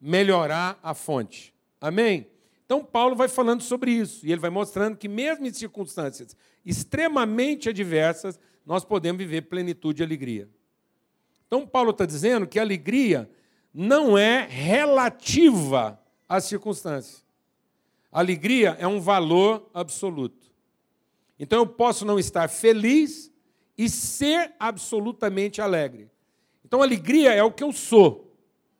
[0.00, 1.54] melhorar a fonte.
[1.80, 2.26] Amém?
[2.66, 7.68] Então, Paulo vai falando sobre isso, e ele vai mostrando que, mesmo em circunstâncias extremamente
[7.68, 10.48] adversas, nós podemos viver plenitude e alegria.
[11.46, 13.30] Então, Paulo está dizendo que a alegria
[13.72, 17.24] não é relativa às circunstâncias.
[18.10, 20.50] A alegria é um valor absoluto.
[21.38, 23.32] Então, eu posso não estar feliz
[23.78, 26.10] e ser absolutamente alegre.
[26.64, 28.27] Então, alegria é o que eu sou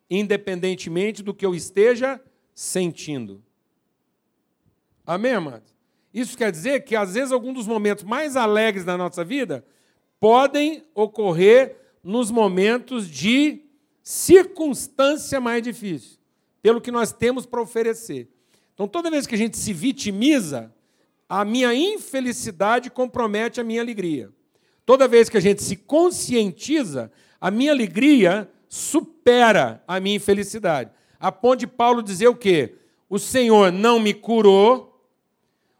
[0.09, 2.19] independentemente do que eu esteja
[2.55, 3.43] sentindo.
[5.05, 5.73] Amém, amados?
[6.13, 9.65] Isso quer dizer que, às vezes, alguns dos momentos mais alegres da nossa vida
[10.19, 13.61] podem ocorrer nos momentos de
[14.01, 16.17] circunstância mais difícil,
[16.61, 18.27] pelo que nós temos para oferecer.
[18.73, 20.73] Então, toda vez que a gente se vitimiza,
[21.27, 24.31] a minha infelicidade compromete a minha alegria.
[24.85, 30.91] Toda vez que a gente se conscientiza, a minha alegria supera a minha infelicidade.
[31.19, 32.75] A ponto de Paulo dizer o quê?
[33.09, 35.03] O Senhor não me curou,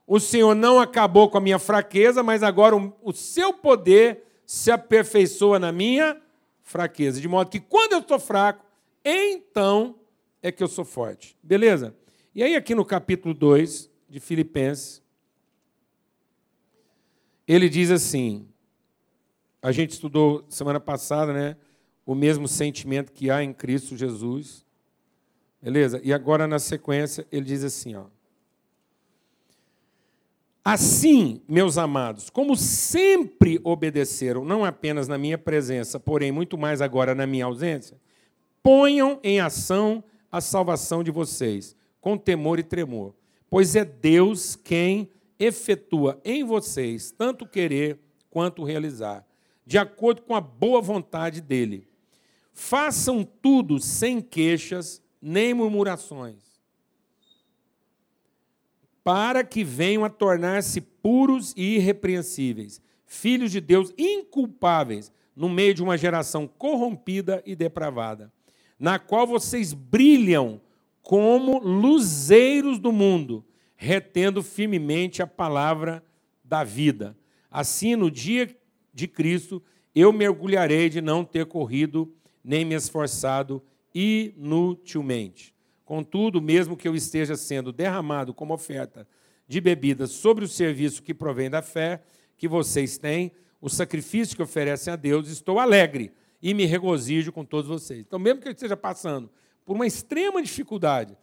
[0.07, 4.71] o Senhor não acabou com a minha fraqueza, mas agora o, o seu poder se
[4.71, 6.19] aperfeiçoa na minha
[6.63, 7.21] fraqueza.
[7.21, 8.65] De modo que quando eu estou fraco,
[9.05, 9.95] então
[10.41, 11.37] é que eu sou forte.
[11.43, 11.95] Beleza?
[12.33, 15.03] E aí, aqui no capítulo 2 de Filipenses,
[17.47, 18.47] ele diz assim:
[19.61, 21.57] a gente estudou semana passada, né?
[22.09, 24.65] O mesmo sentimento que há em Cristo Jesus.
[25.61, 26.01] Beleza?
[26.03, 28.05] E agora, na sequência, ele diz assim: ó.
[30.65, 37.13] Assim, meus amados, como sempre obedeceram, não apenas na minha presença, porém muito mais agora
[37.13, 37.95] na minha ausência,
[38.63, 43.13] ponham em ação a salvação de vocês, com temor e tremor,
[43.51, 47.99] pois é Deus quem efetua em vocês tanto querer
[48.31, 49.23] quanto realizar,
[49.63, 51.88] de acordo com a boa vontade dele.
[52.61, 56.59] Façam tudo sem queixas nem murmurações,
[59.01, 65.81] para que venham a tornar-se puros e irrepreensíveis, filhos de Deus inculpáveis, no meio de
[65.81, 68.31] uma geração corrompida e depravada,
[68.77, 70.59] na qual vocês brilham
[71.01, 73.43] como luzeiros do mundo,
[73.77, 76.03] retendo firmemente a palavra
[76.43, 77.17] da vida.
[77.49, 78.53] Assim, no dia
[78.93, 79.63] de Cristo,
[79.95, 83.61] eu mergulharei de não ter corrido nem me esforçado
[83.93, 85.53] inutilmente.
[85.85, 89.07] Contudo, mesmo que eu esteja sendo derramado como oferta
[89.47, 92.03] de bebidas sobre o serviço que provém da fé
[92.37, 97.43] que vocês têm, o sacrifício que oferecem a Deus, estou alegre e me regozijo com
[97.43, 98.01] todos vocês.
[98.01, 99.29] Então, mesmo que eu esteja passando
[99.65, 101.17] por uma extrema dificuldade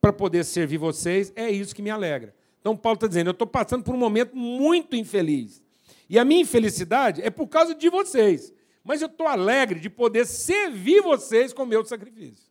[0.00, 2.34] para poder servir vocês, é isso que me alegra.
[2.60, 5.62] Então, Paulo está dizendo: eu estou passando por um momento muito infeliz.
[6.08, 8.52] E a minha infelicidade é por causa de vocês
[8.84, 12.50] mas eu estou alegre de poder servir vocês com o meu sacrifício.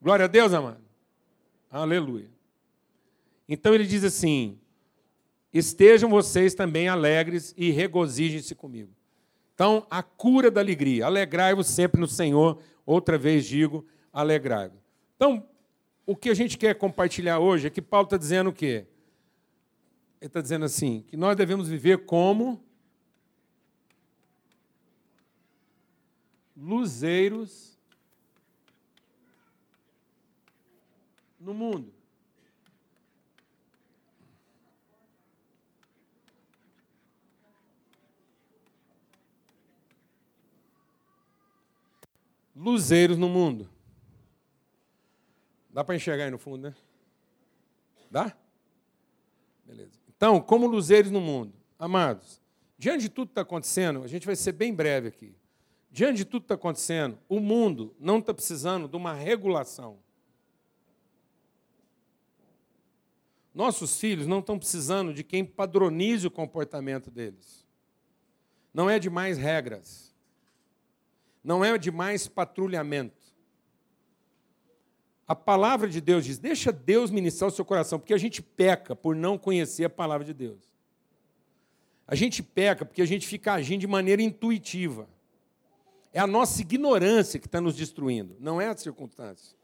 [0.00, 0.82] Glória a Deus, amado.
[1.70, 2.30] Aleluia.
[3.48, 4.58] Então ele diz assim:
[5.52, 8.90] estejam vocês também alegres e regozijem-se comigo.
[9.54, 11.06] Então, a cura da alegria.
[11.06, 12.60] Alegrai-vos sempre no Senhor.
[12.84, 14.78] Outra vez digo, alegrai-vos.
[15.14, 15.46] Então,
[16.04, 18.86] o que a gente quer compartilhar hoje é que Paulo está dizendo o quê?
[20.20, 22.64] Ele está dizendo assim: que nós devemos viver como
[26.62, 27.76] luzeiros
[31.40, 31.92] no mundo.
[42.54, 43.68] Luzeiros no mundo.
[45.68, 46.74] Dá para enxergar aí no fundo, né?
[48.08, 48.36] Dá?
[49.64, 49.98] Beleza.
[50.16, 52.40] Então, como luzeiros no mundo, amados,
[52.82, 55.32] Diante de tudo que está acontecendo, a gente vai ser bem breve aqui.
[55.92, 59.98] Diante de tudo que está acontecendo, o mundo não está precisando de uma regulação.
[63.54, 67.66] Nossos filhos não estão precisando de quem padronize o comportamento deles.
[68.72, 70.14] Não é de mais regras.
[71.44, 73.20] Não é de mais patrulhamento.
[75.28, 78.96] A palavra de Deus diz: deixa Deus ministrar o seu coração, porque a gente peca
[78.96, 80.72] por não conhecer a palavra de Deus.
[82.06, 85.06] A gente peca porque a gente fica agindo de maneira intuitiva.
[86.12, 89.56] É a nossa ignorância que está nos destruindo, não é a circunstância.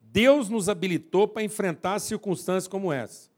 [0.00, 3.28] Deus nos habilitou para enfrentar circunstâncias como essa.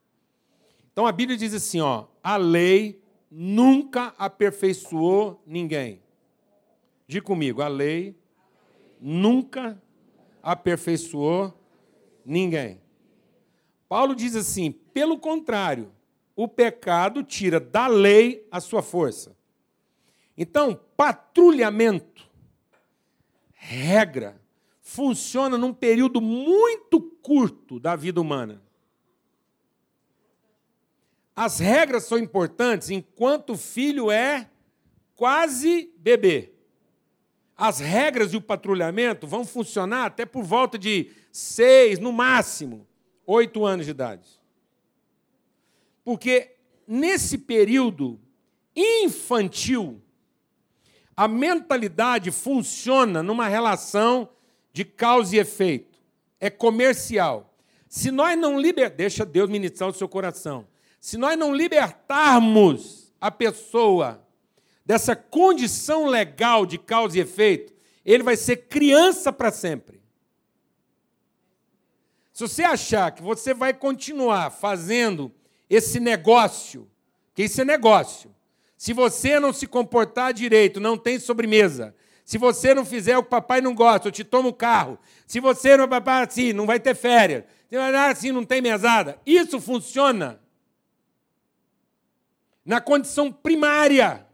[0.93, 6.03] Então a Bíblia diz assim, ó, a lei nunca aperfeiçoou ninguém.
[7.07, 8.17] Diga comigo, a lei
[9.01, 9.81] nunca
[10.43, 11.53] aperfeiçoou
[12.25, 12.81] ninguém.
[13.89, 15.93] Paulo diz assim: pelo contrário,
[16.35, 19.37] o pecado tira da lei a sua força.
[20.37, 22.31] Então, patrulhamento,
[23.63, 24.43] regra,
[24.81, 28.61] funciona num período muito curto da vida humana.
[31.35, 34.51] As regras são importantes enquanto o filho é
[35.15, 36.53] quase bebê.
[37.57, 42.87] As regras e o patrulhamento vão funcionar até por volta de seis, no máximo,
[43.25, 44.29] oito anos de idade.
[46.05, 46.57] Porque
[46.87, 48.21] nesse período
[48.75, 50.02] infantil,
[51.17, 54.29] a mentalidade funciona numa relação
[54.73, 55.99] de causa e efeito.
[56.41, 57.55] É comercial.
[57.89, 58.91] Se nós não liber...
[58.91, 60.67] deixa Deus ministrar o seu coração.
[61.01, 64.27] Se nós não libertarmos a pessoa
[64.85, 67.73] dessa condição legal de causa e efeito,
[68.05, 70.03] ele vai ser criança para sempre.
[72.33, 75.31] Se você achar que você vai continuar fazendo
[75.69, 76.91] esse negócio,
[77.35, 78.35] que isso é negócio,
[78.83, 81.95] se você não se comportar direito, não tem sobremesa.
[82.25, 84.99] Se você não fizer o que papai não gosta, eu te tomo o carro.
[85.25, 87.45] Se você não papai assim, não vai ter férias.
[87.71, 89.21] Se assim, não tem mesada.
[89.25, 90.41] Isso funciona
[92.65, 94.27] na condição primária,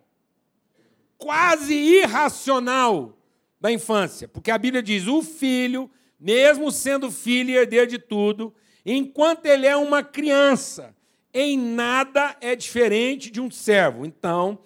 [1.18, 3.18] quase irracional
[3.60, 4.26] da infância.
[4.26, 9.66] Porque a Bíblia diz: o filho, mesmo sendo filho e herdeiro de tudo, enquanto ele
[9.66, 10.96] é uma criança,
[11.32, 14.04] em nada é diferente de um servo.
[14.04, 14.58] Então,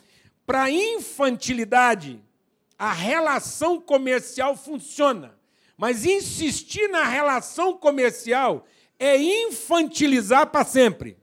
[0.47, 2.23] para a infantilidade,
[2.79, 5.39] a relação comercial funciona.
[5.77, 8.67] Mas insistir na relação comercial
[8.99, 11.17] é infantilizar para sempre.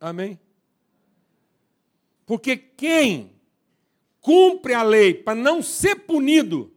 [0.00, 0.38] Amém?
[2.26, 3.32] Porque quem
[4.20, 6.71] cumpre a lei para não ser punido,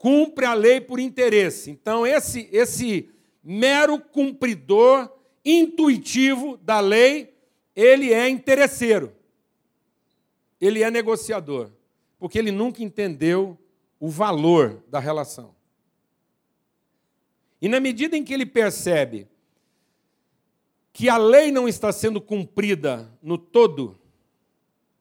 [0.00, 1.70] cumpre a lei por interesse.
[1.70, 3.10] Então, esse, esse
[3.44, 5.12] mero cumpridor
[5.44, 7.36] intuitivo da lei,
[7.76, 9.14] ele é interesseiro.
[10.58, 11.70] Ele é negociador.
[12.18, 13.58] Porque ele nunca entendeu
[14.00, 15.54] o valor da relação.
[17.60, 19.28] E na medida em que ele percebe
[20.94, 24.00] que a lei não está sendo cumprida no todo,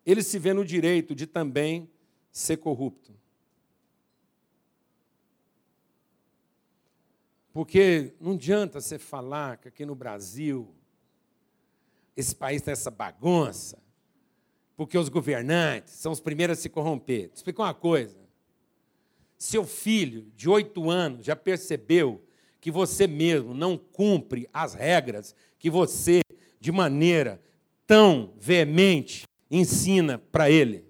[0.06, 1.90] ele se vê no direito de também
[2.34, 3.19] ser corrupto.
[7.60, 10.74] Porque não adianta você falar que aqui no Brasil,
[12.16, 13.78] esse país tem essa bagunça,
[14.78, 17.28] porque os governantes são os primeiros a se corromper.
[17.28, 18.18] Vou explicar uma coisa.
[19.38, 22.24] Seu filho de oito anos já percebeu
[22.62, 26.22] que você mesmo não cumpre as regras que você,
[26.62, 27.44] de maneira
[27.86, 30.86] tão veemente, ensina para ele.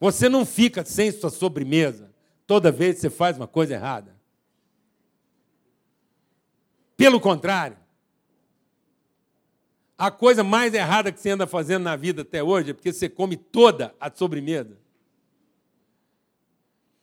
[0.00, 2.15] Você não fica sem sua sobremesa
[2.46, 4.16] toda vez que você faz uma coisa errada.
[6.96, 7.76] Pelo contrário,
[9.98, 13.08] a coisa mais errada que você anda fazendo na vida até hoje é porque você
[13.08, 14.78] come toda a sobremesa.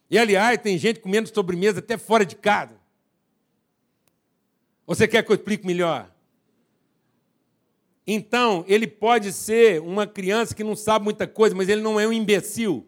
[0.10, 2.80] E aliás, tem gente comendo sobremesa até fora de casa.
[4.86, 6.12] Você quer que eu explique melhor?
[8.06, 12.08] Então, ele pode ser uma criança que não sabe muita coisa, mas ele não é
[12.08, 12.86] um imbecil.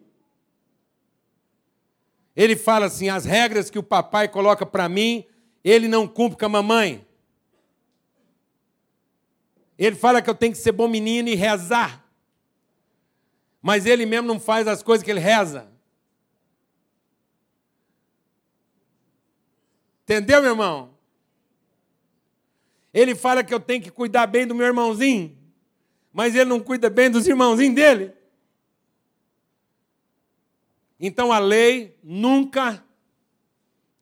[2.36, 5.24] Ele fala assim: as regras que o papai coloca para mim,
[5.64, 7.06] ele não cumpre com a mamãe.
[9.78, 12.04] Ele fala que eu tenho que ser bom menino e rezar.
[13.60, 15.68] Mas ele mesmo não faz as coisas que ele reza.
[20.04, 20.94] Entendeu, meu irmão?
[22.94, 25.36] Ele fala que eu tenho que cuidar bem do meu irmãozinho,
[26.12, 28.14] mas ele não cuida bem dos irmãozinhos dele.
[30.98, 32.84] Então a lei nunca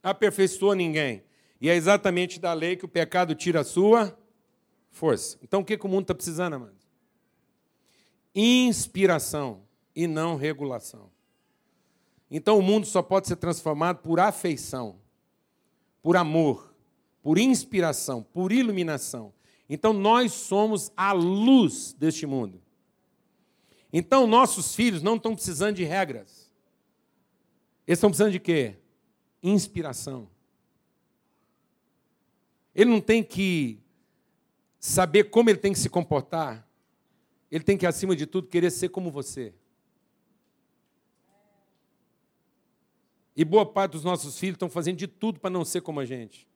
[0.02, 1.24] aperfeiçoou ninguém.
[1.60, 4.16] E é exatamente da lei que o pecado tira a sua
[4.90, 5.38] força.
[5.42, 6.76] Então o que, que o mundo está precisando, amado?
[8.34, 9.62] Inspiração
[9.94, 11.10] e não regulação.
[12.30, 14.96] Então o mundo só pode ser transformado por afeição,
[16.02, 16.74] por amor,
[17.22, 19.32] por inspiração, por iluminação.
[19.68, 22.60] Então nós somos a luz deste mundo.
[23.92, 26.33] Então nossos filhos não estão precisando de regras.
[27.86, 28.76] Eles estão precisando de quê?
[29.42, 30.28] Inspiração.
[32.74, 33.78] Ele não tem que
[34.78, 36.66] saber como ele tem que se comportar.
[37.50, 39.54] Ele tem que, acima de tudo, querer ser como você.
[43.36, 46.04] E boa parte dos nossos filhos estão fazendo de tudo para não ser como a
[46.04, 46.48] gente.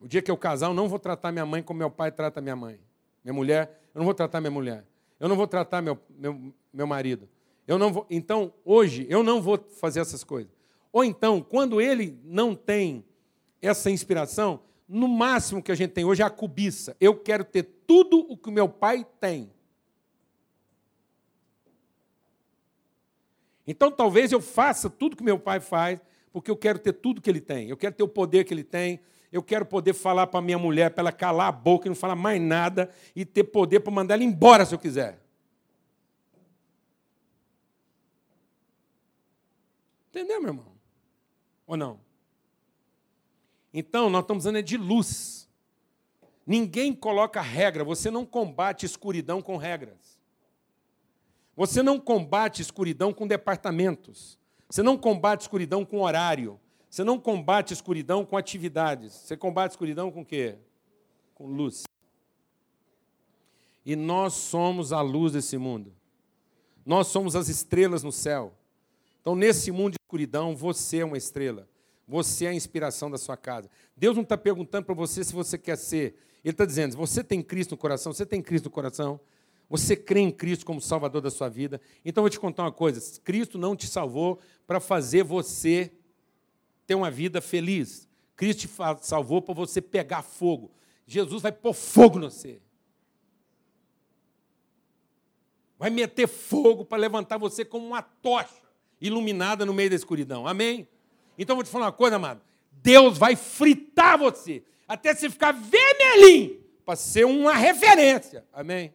[0.00, 2.40] O dia que eu casar, eu não vou tratar minha mãe como meu pai trata
[2.40, 2.80] minha mãe.
[3.22, 4.84] Minha mulher, eu não vou tratar minha mulher.
[5.18, 7.28] Eu não vou tratar meu, meu, meu marido.
[7.70, 10.50] Eu não vou, então, hoje, eu não vou fazer essas coisas.
[10.92, 13.04] Ou então, quando ele não tem
[13.62, 14.58] essa inspiração,
[14.88, 16.96] no máximo que a gente tem hoje é a cobiça.
[17.00, 19.52] Eu quero ter tudo o que o meu pai tem.
[23.64, 26.00] Então talvez eu faça tudo que meu pai faz,
[26.32, 27.68] porque eu quero ter tudo que ele tem.
[27.68, 28.98] Eu quero ter o poder que ele tem.
[29.30, 32.16] Eu quero poder falar para minha mulher, para ela calar a boca e não falar
[32.16, 35.19] mais nada, e ter poder para mandar ela embora se eu quiser.
[40.10, 40.72] Entendeu, meu irmão?
[41.66, 42.00] Ou não?
[43.72, 45.48] Então, nós estamos usando de luz.
[46.44, 50.20] Ninguém coloca regra, você não combate escuridão com regras.
[51.56, 54.38] Você não combate escuridão com departamentos.
[54.68, 56.58] Você não combate escuridão com horário.
[56.88, 59.12] Você não combate escuridão com atividades.
[59.12, 60.58] Você combate escuridão com quê?
[61.34, 61.84] Com luz.
[63.84, 65.94] E nós somos a luz desse mundo.
[66.84, 68.52] Nós somos as estrelas no céu.
[69.20, 71.68] Então, nesse mundo de escuridão, você é uma estrela.
[72.08, 73.70] Você é a inspiração da sua casa.
[73.96, 76.16] Deus não está perguntando para você se você quer ser.
[76.42, 78.12] Ele está dizendo: você tem Cristo no coração?
[78.12, 79.20] Você tem Cristo no coração?
[79.68, 81.80] Você crê em Cristo como Salvador da sua vida?
[82.04, 85.92] Então, eu vou te contar uma coisa: Cristo não te salvou para fazer você
[86.86, 88.08] ter uma vida feliz.
[88.34, 90.72] Cristo te salvou para você pegar fogo.
[91.06, 92.60] Jesus vai pôr fogo no você.
[95.78, 98.69] Vai meter fogo para levantar você como uma tocha
[99.00, 100.46] iluminada no meio da escuridão.
[100.46, 100.88] Amém?
[101.38, 102.40] Então vou te falar uma coisa, amado.
[102.72, 108.44] Deus vai fritar você até você ficar vermelhinho para ser uma referência.
[108.52, 108.92] Amém?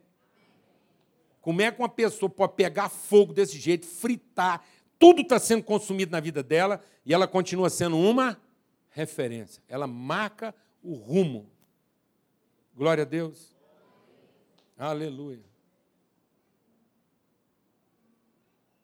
[1.42, 4.66] Como é que uma pessoa pode pegar fogo desse jeito, fritar,
[4.98, 8.40] tudo está sendo consumido na vida dela e ela continua sendo uma
[8.90, 9.62] referência.
[9.68, 11.50] Ela marca o rumo.
[12.76, 13.56] Glória a Deus.
[14.78, 15.44] Aleluia.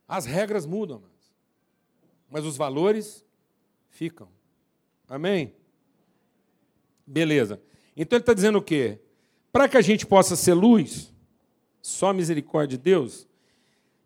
[0.07, 1.03] As regras mudam,
[2.31, 3.25] mas os valores
[3.89, 4.29] ficam.
[5.07, 5.53] Amém?
[7.05, 7.61] Beleza.
[7.95, 8.99] Então ele está dizendo o quê?
[9.51, 11.13] Para que a gente possa ser luz,
[11.81, 13.27] só misericórdia de Deus,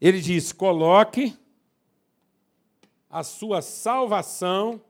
[0.02, 1.38] ele diz: coloque
[3.08, 4.82] a sua salvação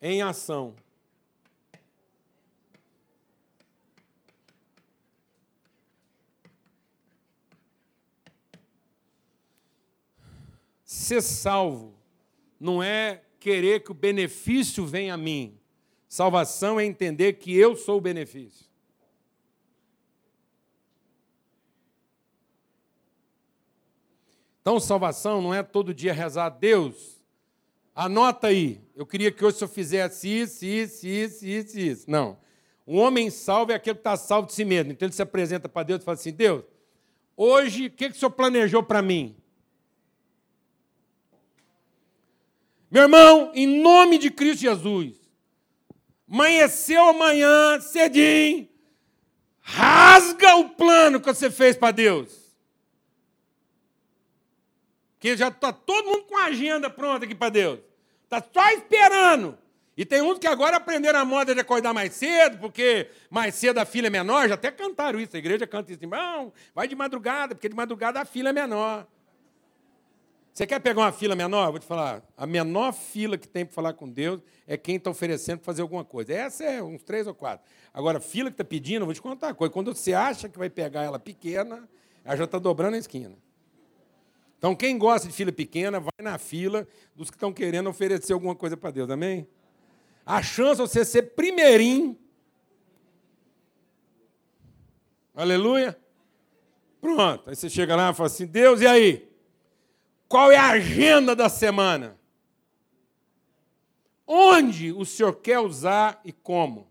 [0.00, 0.74] em ação.
[10.92, 11.94] Ser salvo
[12.60, 15.58] não é querer que o benefício venha a mim.
[16.06, 18.66] Salvação é entender que eu sou o benefício.
[24.60, 27.24] Então, salvação não é todo dia rezar a Deus.
[27.94, 28.78] Anota aí.
[28.94, 32.10] Eu queria que hoje eu fizesse isso, isso, isso, isso, isso.
[32.10, 32.36] Não.
[32.86, 34.92] Um homem salvo é aquele que está salvo de si mesmo.
[34.92, 36.62] Então ele se apresenta para Deus e fala assim: Deus,
[37.34, 39.41] hoje o que, que o senhor planejou para mim?
[42.92, 45.14] Meu irmão, em nome de Cristo Jesus,
[46.30, 48.68] amanheceu amanhã, cedinho,
[49.62, 52.52] rasga o plano que você fez para Deus.
[55.14, 57.80] Porque já está todo mundo com a agenda pronta aqui para Deus.
[58.24, 59.56] Está só esperando.
[59.96, 63.78] E tem uns que agora aprenderam a moda de acordar mais cedo, porque mais cedo
[63.78, 65.34] a filha é menor, já até cantaram isso.
[65.34, 69.06] A igreja canta isso, não, vai de madrugada, porque de madrugada a filha é menor.
[70.52, 71.70] Você quer pegar uma fila menor?
[71.70, 72.22] Vou te falar.
[72.36, 75.80] A menor fila que tem para falar com Deus é quem está oferecendo para fazer
[75.80, 76.34] alguma coisa.
[76.34, 77.66] Essa é uns três ou quatro.
[77.92, 79.72] Agora, fila que está pedindo, vou te contar uma coisa.
[79.72, 81.88] Quando você acha que vai pegar ela pequena,
[82.22, 83.34] ela já está dobrando a esquina.
[84.58, 86.86] Então, quem gosta de fila pequena, vai na fila
[87.16, 89.08] dos que estão querendo oferecer alguma coisa para Deus.
[89.08, 89.48] Amém?
[90.24, 92.16] A chance de você ser primeirinho.
[95.34, 95.98] Aleluia.
[97.00, 97.48] Pronto.
[97.48, 99.31] Aí você chega lá e fala assim: Deus, e aí?
[100.32, 102.18] Qual é a agenda da semana?
[104.34, 106.90] onde o Senhor quer usar e como.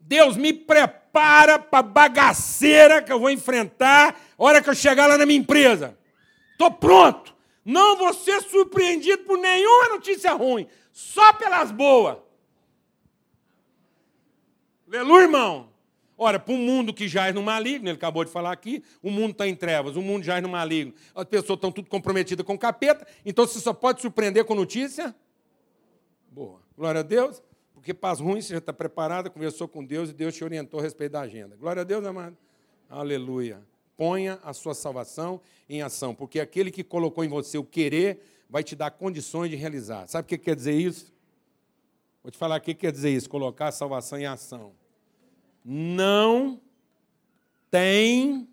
[0.00, 5.06] Deus me prepara para a bagaceira que eu vou enfrentar a hora que eu chegar
[5.06, 5.96] lá na minha empresa.
[6.50, 7.36] Estou pronto.
[7.64, 12.18] Não vou ser surpreendido por nenhuma notícia ruim, só pelas boas.
[14.88, 15.73] Aleluia, irmão.
[16.16, 19.32] Ora, para um mundo que jaz no maligno, ele acabou de falar aqui, o mundo
[19.32, 22.58] está em trevas, o mundo jaz no maligno, as pessoas estão tudo comprometidas com o
[22.58, 25.14] capeta, então você só pode surpreender com notícia
[26.34, 26.60] boa.
[26.76, 27.40] Glória a Deus,
[27.72, 30.80] porque para as ruins você já está preparada, conversou com Deus e Deus te orientou
[30.80, 31.56] a respeito da agenda.
[31.56, 32.36] Glória a Deus, amado.
[32.90, 33.62] Aleluia.
[33.96, 38.64] Ponha a sua salvação em ação, porque aquele que colocou em você o querer vai
[38.64, 40.08] te dar condições de realizar.
[40.08, 41.14] Sabe o que quer dizer isso?
[42.22, 44.72] Vou te falar o que quer dizer isso: colocar a salvação em ação.
[45.64, 46.60] Não
[47.70, 48.48] tem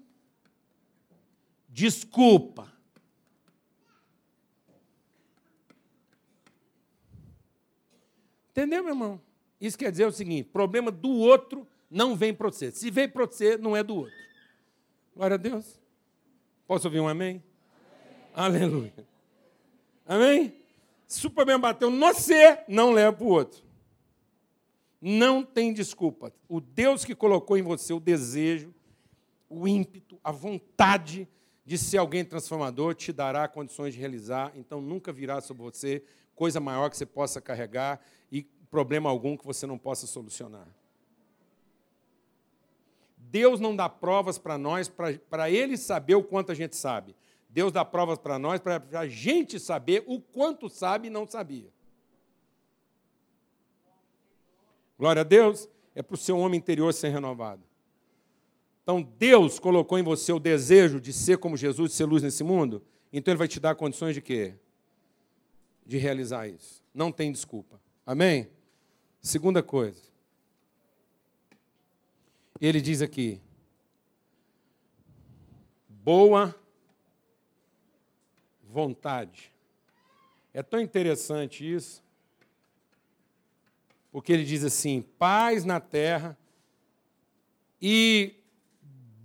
[1.68, 2.72] desculpa.
[8.51, 9.22] Entendeu, meu irmão?
[9.59, 12.72] Isso quer dizer o seguinte: problema do outro não vem para você.
[12.72, 14.16] Se vem para você, não é do outro.
[15.16, 15.80] Glória a Deus.
[16.68, 17.43] Posso ouvir um amém?
[18.34, 18.62] amém.
[18.62, 18.93] Aleluia.
[20.05, 20.55] Amém?
[21.05, 23.62] Se o problema bateu no você, não leva para o outro.
[25.02, 26.32] Não tem desculpa.
[26.47, 28.74] O Deus que colocou em você o desejo,
[29.49, 31.28] o ímpeto, a vontade
[31.66, 34.52] de ser alguém transformador, te dará condições de realizar.
[34.56, 36.04] Então nunca virá sobre você
[36.36, 37.99] coisa maior que você possa carregar
[38.32, 40.68] e problema algum que você não possa solucionar.
[43.18, 47.16] Deus não dá provas para nós para Ele saber o quanto a gente sabe.
[47.49, 51.70] Deus dá provas para nós para a gente saber o quanto sabe e não sabia.
[55.02, 57.64] Glória a Deus, é para o seu homem interior ser renovado.
[58.84, 62.43] Então, Deus colocou em você o desejo de ser como Jesus, de ser luz nesse
[62.43, 64.54] mundo, então Ele vai te dar condições de quê?
[65.84, 66.84] De realizar isso.
[66.93, 67.82] Não tem desculpa.
[68.06, 68.47] Amém?
[69.20, 70.04] Segunda coisa.
[72.62, 73.41] Ele diz aqui:
[75.89, 76.56] boa
[78.70, 79.52] vontade.
[80.54, 82.04] É tão interessante isso,
[84.12, 86.38] porque ele diz assim: paz na terra
[87.82, 88.36] e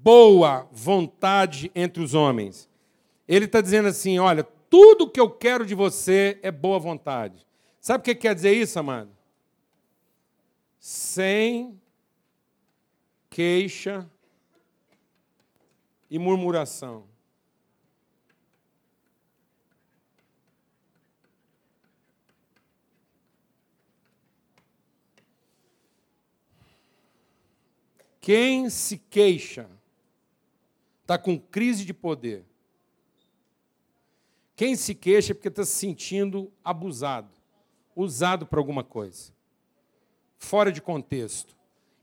[0.01, 2.69] boa vontade entre os homens.
[3.27, 7.47] Ele está dizendo assim: olha, tudo que eu quero de você é boa vontade.
[7.81, 9.11] Sabe o que quer dizer isso, amado?
[10.79, 11.81] Sem
[13.29, 14.09] queixa
[16.11, 17.05] e murmuração.
[28.27, 29.71] Quem se queixa
[31.03, 32.45] está com crise de poder.
[34.57, 37.31] Quem se queixa é porque está se sentindo abusado,
[37.95, 39.33] usado por alguma coisa,
[40.39, 41.55] fora de contexto.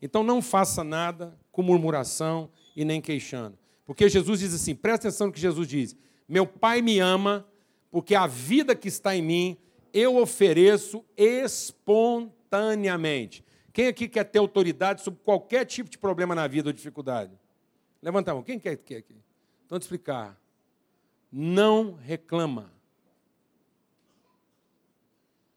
[0.02, 3.58] Então não faça nada com murmuração e nem queixando.
[3.86, 5.94] Porque Jesus diz assim: presta atenção no que Jesus diz.
[6.26, 7.46] Meu Pai me ama,
[7.92, 9.58] porque a vida que está em mim
[9.92, 13.44] eu ofereço espontaneamente.
[13.74, 17.38] Quem aqui quer ter autoridade sobre qualquer tipo de problema na vida ou dificuldade?
[18.02, 18.44] Levanta a mão.
[18.44, 19.16] Quem quer, quer aqui?
[19.66, 20.40] Então, te explicar.
[21.32, 22.72] Não reclama.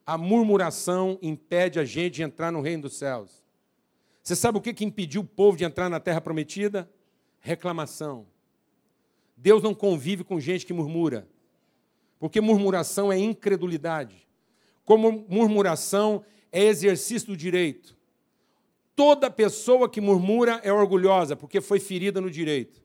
[0.06, 3.44] A murmuração impede a gente de entrar no reino dos céus.
[4.22, 6.90] Você sabe o que, que impediu o povo de entrar na terra prometida?
[7.40, 8.26] Reclamação.
[9.36, 11.28] Deus não convive com gente que murmura,
[12.18, 14.26] porque murmuração é incredulidade.
[14.84, 17.95] Como murmuração é exercício do direito.
[18.96, 22.82] Toda pessoa que murmura é orgulhosa, porque foi ferida no direito.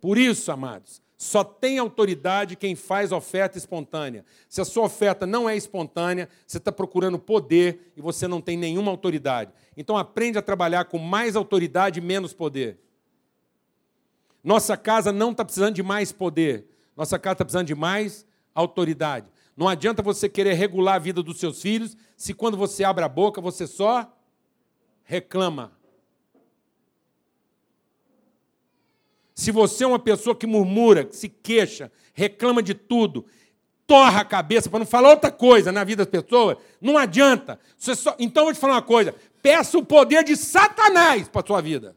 [0.00, 4.24] Por isso, amados, só tem autoridade quem faz oferta espontânea.
[4.48, 8.56] Se a sua oferta não é espontânea, você está procurando poder e você não tem
[8.56, 9.52] nenhuma autoridade.
[9.76, 12.78] Então aprende a trabalhar com mais autoridade e menos poder.
[14.42, 16.66] Nossa casa não está precisando de mais poder.
[16.96, 19.30] Nossa casa está precisando de mais autoridade.
[19.58, 23.08] Não adianta você querer regular a vida dos seus filhos se quando você abre a
[23.08, 24.08] boca você só
[25.02, 25.76] reclama.
[29.34, 33.26] Se você é uma pessoa que murmura, que se queixa, reclama de tudo,
[33.84, 37.58] torra a cabeça para não falar outra coisa na vida das pessoas, não adianta.
[37.76, 38.14] Só...
[38.16, 41.60] Então eu vou te falar uma coisa: peça o poder de Satanás para a sua
[41.60, 41.96] vida.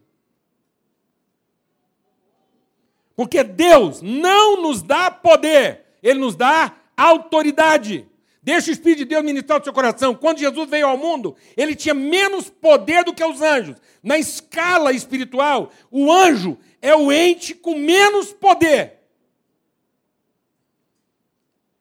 [3.16, 8.08] Porque Deus não nos dá poder, Ele nos dá autoridade.
[8.44, 10.16] Deixa o Espírito de Deus ministrar o seu coração.
[10.16, 13.76] Quando Jesus veio ao mundo, ele tinha menos poder do que os anjos.
[14.02, 19.00] Na escala espiritual, o anjo é o ente com menos poder.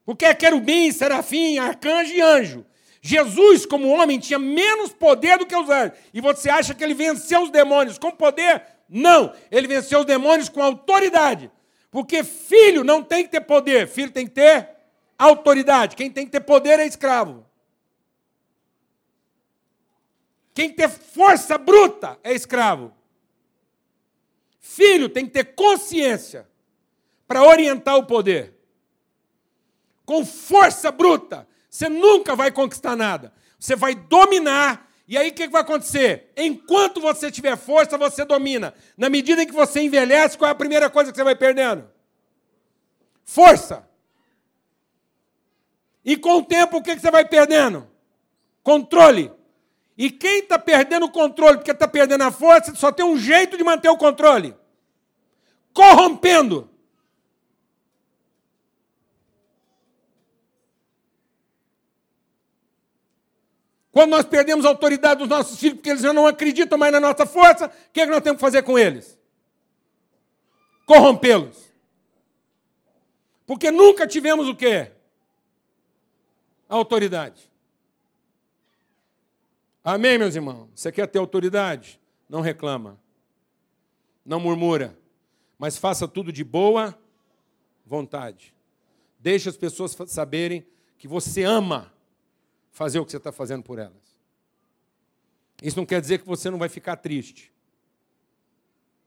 [0.05, 2.67] Porque é querubim, serafim, arcanjo e anjo.
[3.01, 5.97] Jesus, como homem, tinha menos poder do que os anjos.
[6.13, 8.63] E você acha que ele venceu os demônios com poder?
[8.87, 9.33] Não.
[9.51, 11.51] Ele venceu os demônios com autoridade.
[11.91, 14.80] Porque filho não tem que ter poder, filho tem que ter
[15.21, 15.97] autoridade.
[15.97, 17.47] Quem tem que ter poder é escravo.
[20.55, 22.93] Quem tem força bruta é escravo.
[24.59, 26.49] Filho tem que ter consciência
[27.27, 28.55] para orientar o poder.
[30.05, 33.33] Com força bruta, você nunca vai conquistar nada.
[33.59, 34.91] Você vai dominar.
[35.07, 36.33] E aí o que vai acontecer?
[36.37, 38.75] Enquanto você tiver força, você domina.
[38.97, 41.89] Na medida em que você envelhece, qual é a primeira coisa que você vai perdendo?
[43.25, 43.90] Força.
[46.05, 47.87] E com o tempo, o que você vai perdendo?
[48.63, 49.33] Controle.
[49.97, 53.57] E quem está perdendo o controle porque está perdendo a força, só tem um jeito
[53.57, 54.57] de manter o controle:
[55.75, 56.71] corrompendo.
[63.93, 67.01] Quando nós perdemos a autoridade dos nossos filhos porque eles já não acreditam mais na
[67.01, 69.19] nossa força, o que, é que nós temos que fazer com eles?
[70.87, 71.71] Corrompê-los.
[73.45, 74.93] Porque nunca tivemos o quê?
[76.71, 77.51] Autoridade.
[79.83, 80.69] Amém, meus irmãos?
[80.73, 82.01] Você quer ter autoridade?
[82.29, 82.97] Não reclama.
[84.25, 84.97] Não murmura.
[85.59, 86.97] Mas faça tudo de boa
[87.85, 88.55] vontade.
[89.19, 90.65] Deixe as pessoas saberem
[90.97, 91.93] que você ama
[92.71, 94.17] fazer o que você está fazendo por elas.
[95.61, 97.53] Isso não quer dizer que você não vai ficar triste.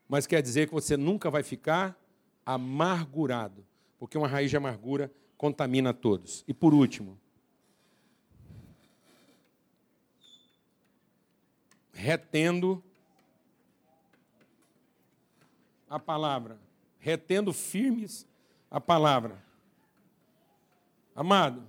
[0.10, 1.98] Mas quer dizer que você nunca vai ficar
[2.46, 3.66] amargurado.
[3.98, 6.44] Porque uma raiz de amargura contamina todos.
[6.46, 7.18] E por último,
[11.94, 12.84] retendo
[15.90, 16.60] a palavra,
[16.98, 18.28] retendo firmes
[18.70, 19.42] a palavra.
[21.16, 21.64] Amado,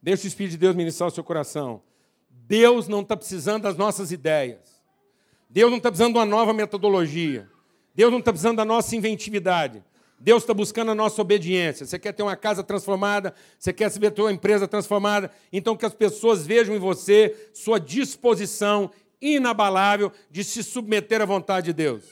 [0.00, 1.82] deixa o Espírito de Deus ministrar o seu coração.
[2.30, 4.82] Deus não está precisando das nossas ideias.
[5.50, 7.48] Deus não está precisando de uma nova metodologia.
[7.94, 9.84] Deus não está precisando da nossa inventividade.
[10.18, 11.86] Deus está buscando a nossa obediência.
[11.86, 15.86] Você quer ter uma casa transformada, você quer ver a tua empresa transformada, então que
[15.86, 18.90] as pessoas vejam em você sua disposição
[19.20, 22.04] inabalável de se submeter à vontade de Deus.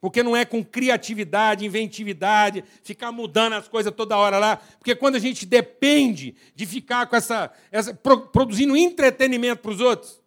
[0.00, 4.56] Porque não é com criatividade, inventividade, ficar mudando as coisas toda hora lá.
[4.56, 10.20] Porque quando a gente depende de ficar com essa, essa produzindo entretenimento para os outros,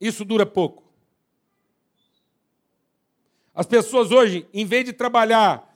[0.00, 0.84] isso dura pouco.
[3.52, 5.72] As pessoas hoje, em vez de trabalhar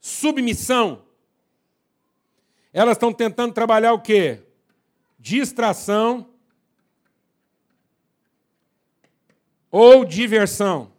[0.00, 1.02] submissão,
[2.72, 4.40] elas estão tentando trabalhar o quê?
[5.18, 6.29] Distração
[9.70, 10.92] ou diversão?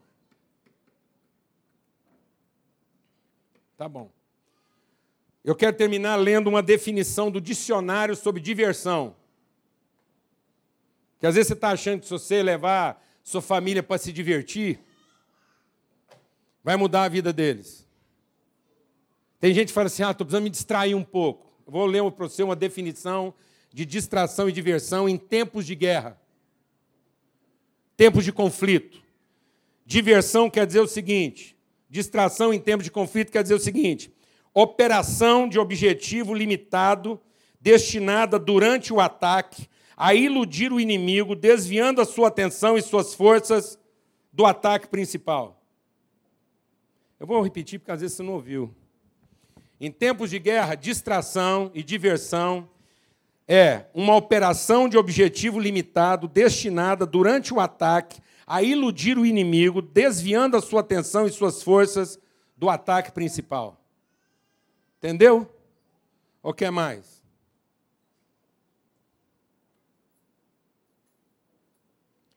[3.78, 4.12] Tá bom.
[5.44, 9.16] Eu quero terminar lendo uma definição do dicionário sobre diversão.
[11.20, 14.80] Que às vezes você está achando que se você levar sua família para se divertir,
[16.64, 17.88] vai mudar a vida deles.
[19.40, 21.52] Tem gente que fala assim: ah, estou precisando me distrair um pouco.
[21.66, 23.34] Vou ler para você uma definição
[23.74, 26.21] de distração e diversão em tempos de guerra
[28.02, 29.00] tempos de conflito.
[29.86, 31.56] Diversão quer dizer o seguinte:
[31.88, 34.12] distração em tempos de conflito quer dizer o seguinte:
[34.56, 37.22] operação de objetivo limitado
[37.60, 43.78] destinada durante o ataque a iludir o inimigo, desviando a sua atenção e suas forças
[44.34, 45.64] do ataque principal.
[47.20, 48.74] Eu vou repetir porque às vezes você não ouviu.
[49.80, 52.68] Em tempos de guerra, distração e diversão
[53.54, 60.56] é uma operação de objetivo limitado destinada, durante o ataque, a iludir o inimigo, desviando
[60.56, 62.18] a sua atenção e suas forças
[62.56, 63.78] do ataque principal.
[64.98, 65.54] Entendeu?
[66.42, 67.22] O que mais?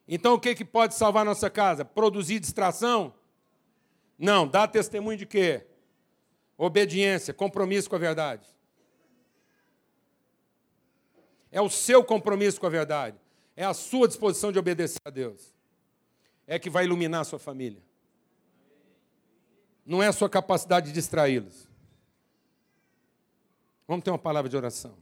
[0.09, 1.85] Então o que, que pode salvar nossa casa?
[1.85, 3.15] Produzir distração?
[4.19, 5.65] Não, dá testemunho de quê?
[6.59, 8.54] Obediência, compromisso com a verdade.
[11.55, 13.17] É o seu compromisso com a verdade.
[13.55, 15.55] É a sua disposição de obedecer a Deus.
[16.49, 17.81] É que vai iluminar a sua família.
[19.87, 21.69] Não é a sua capacidade de distraí-los.
[23.87, 24.97] Vamos ter uma palavra de oração.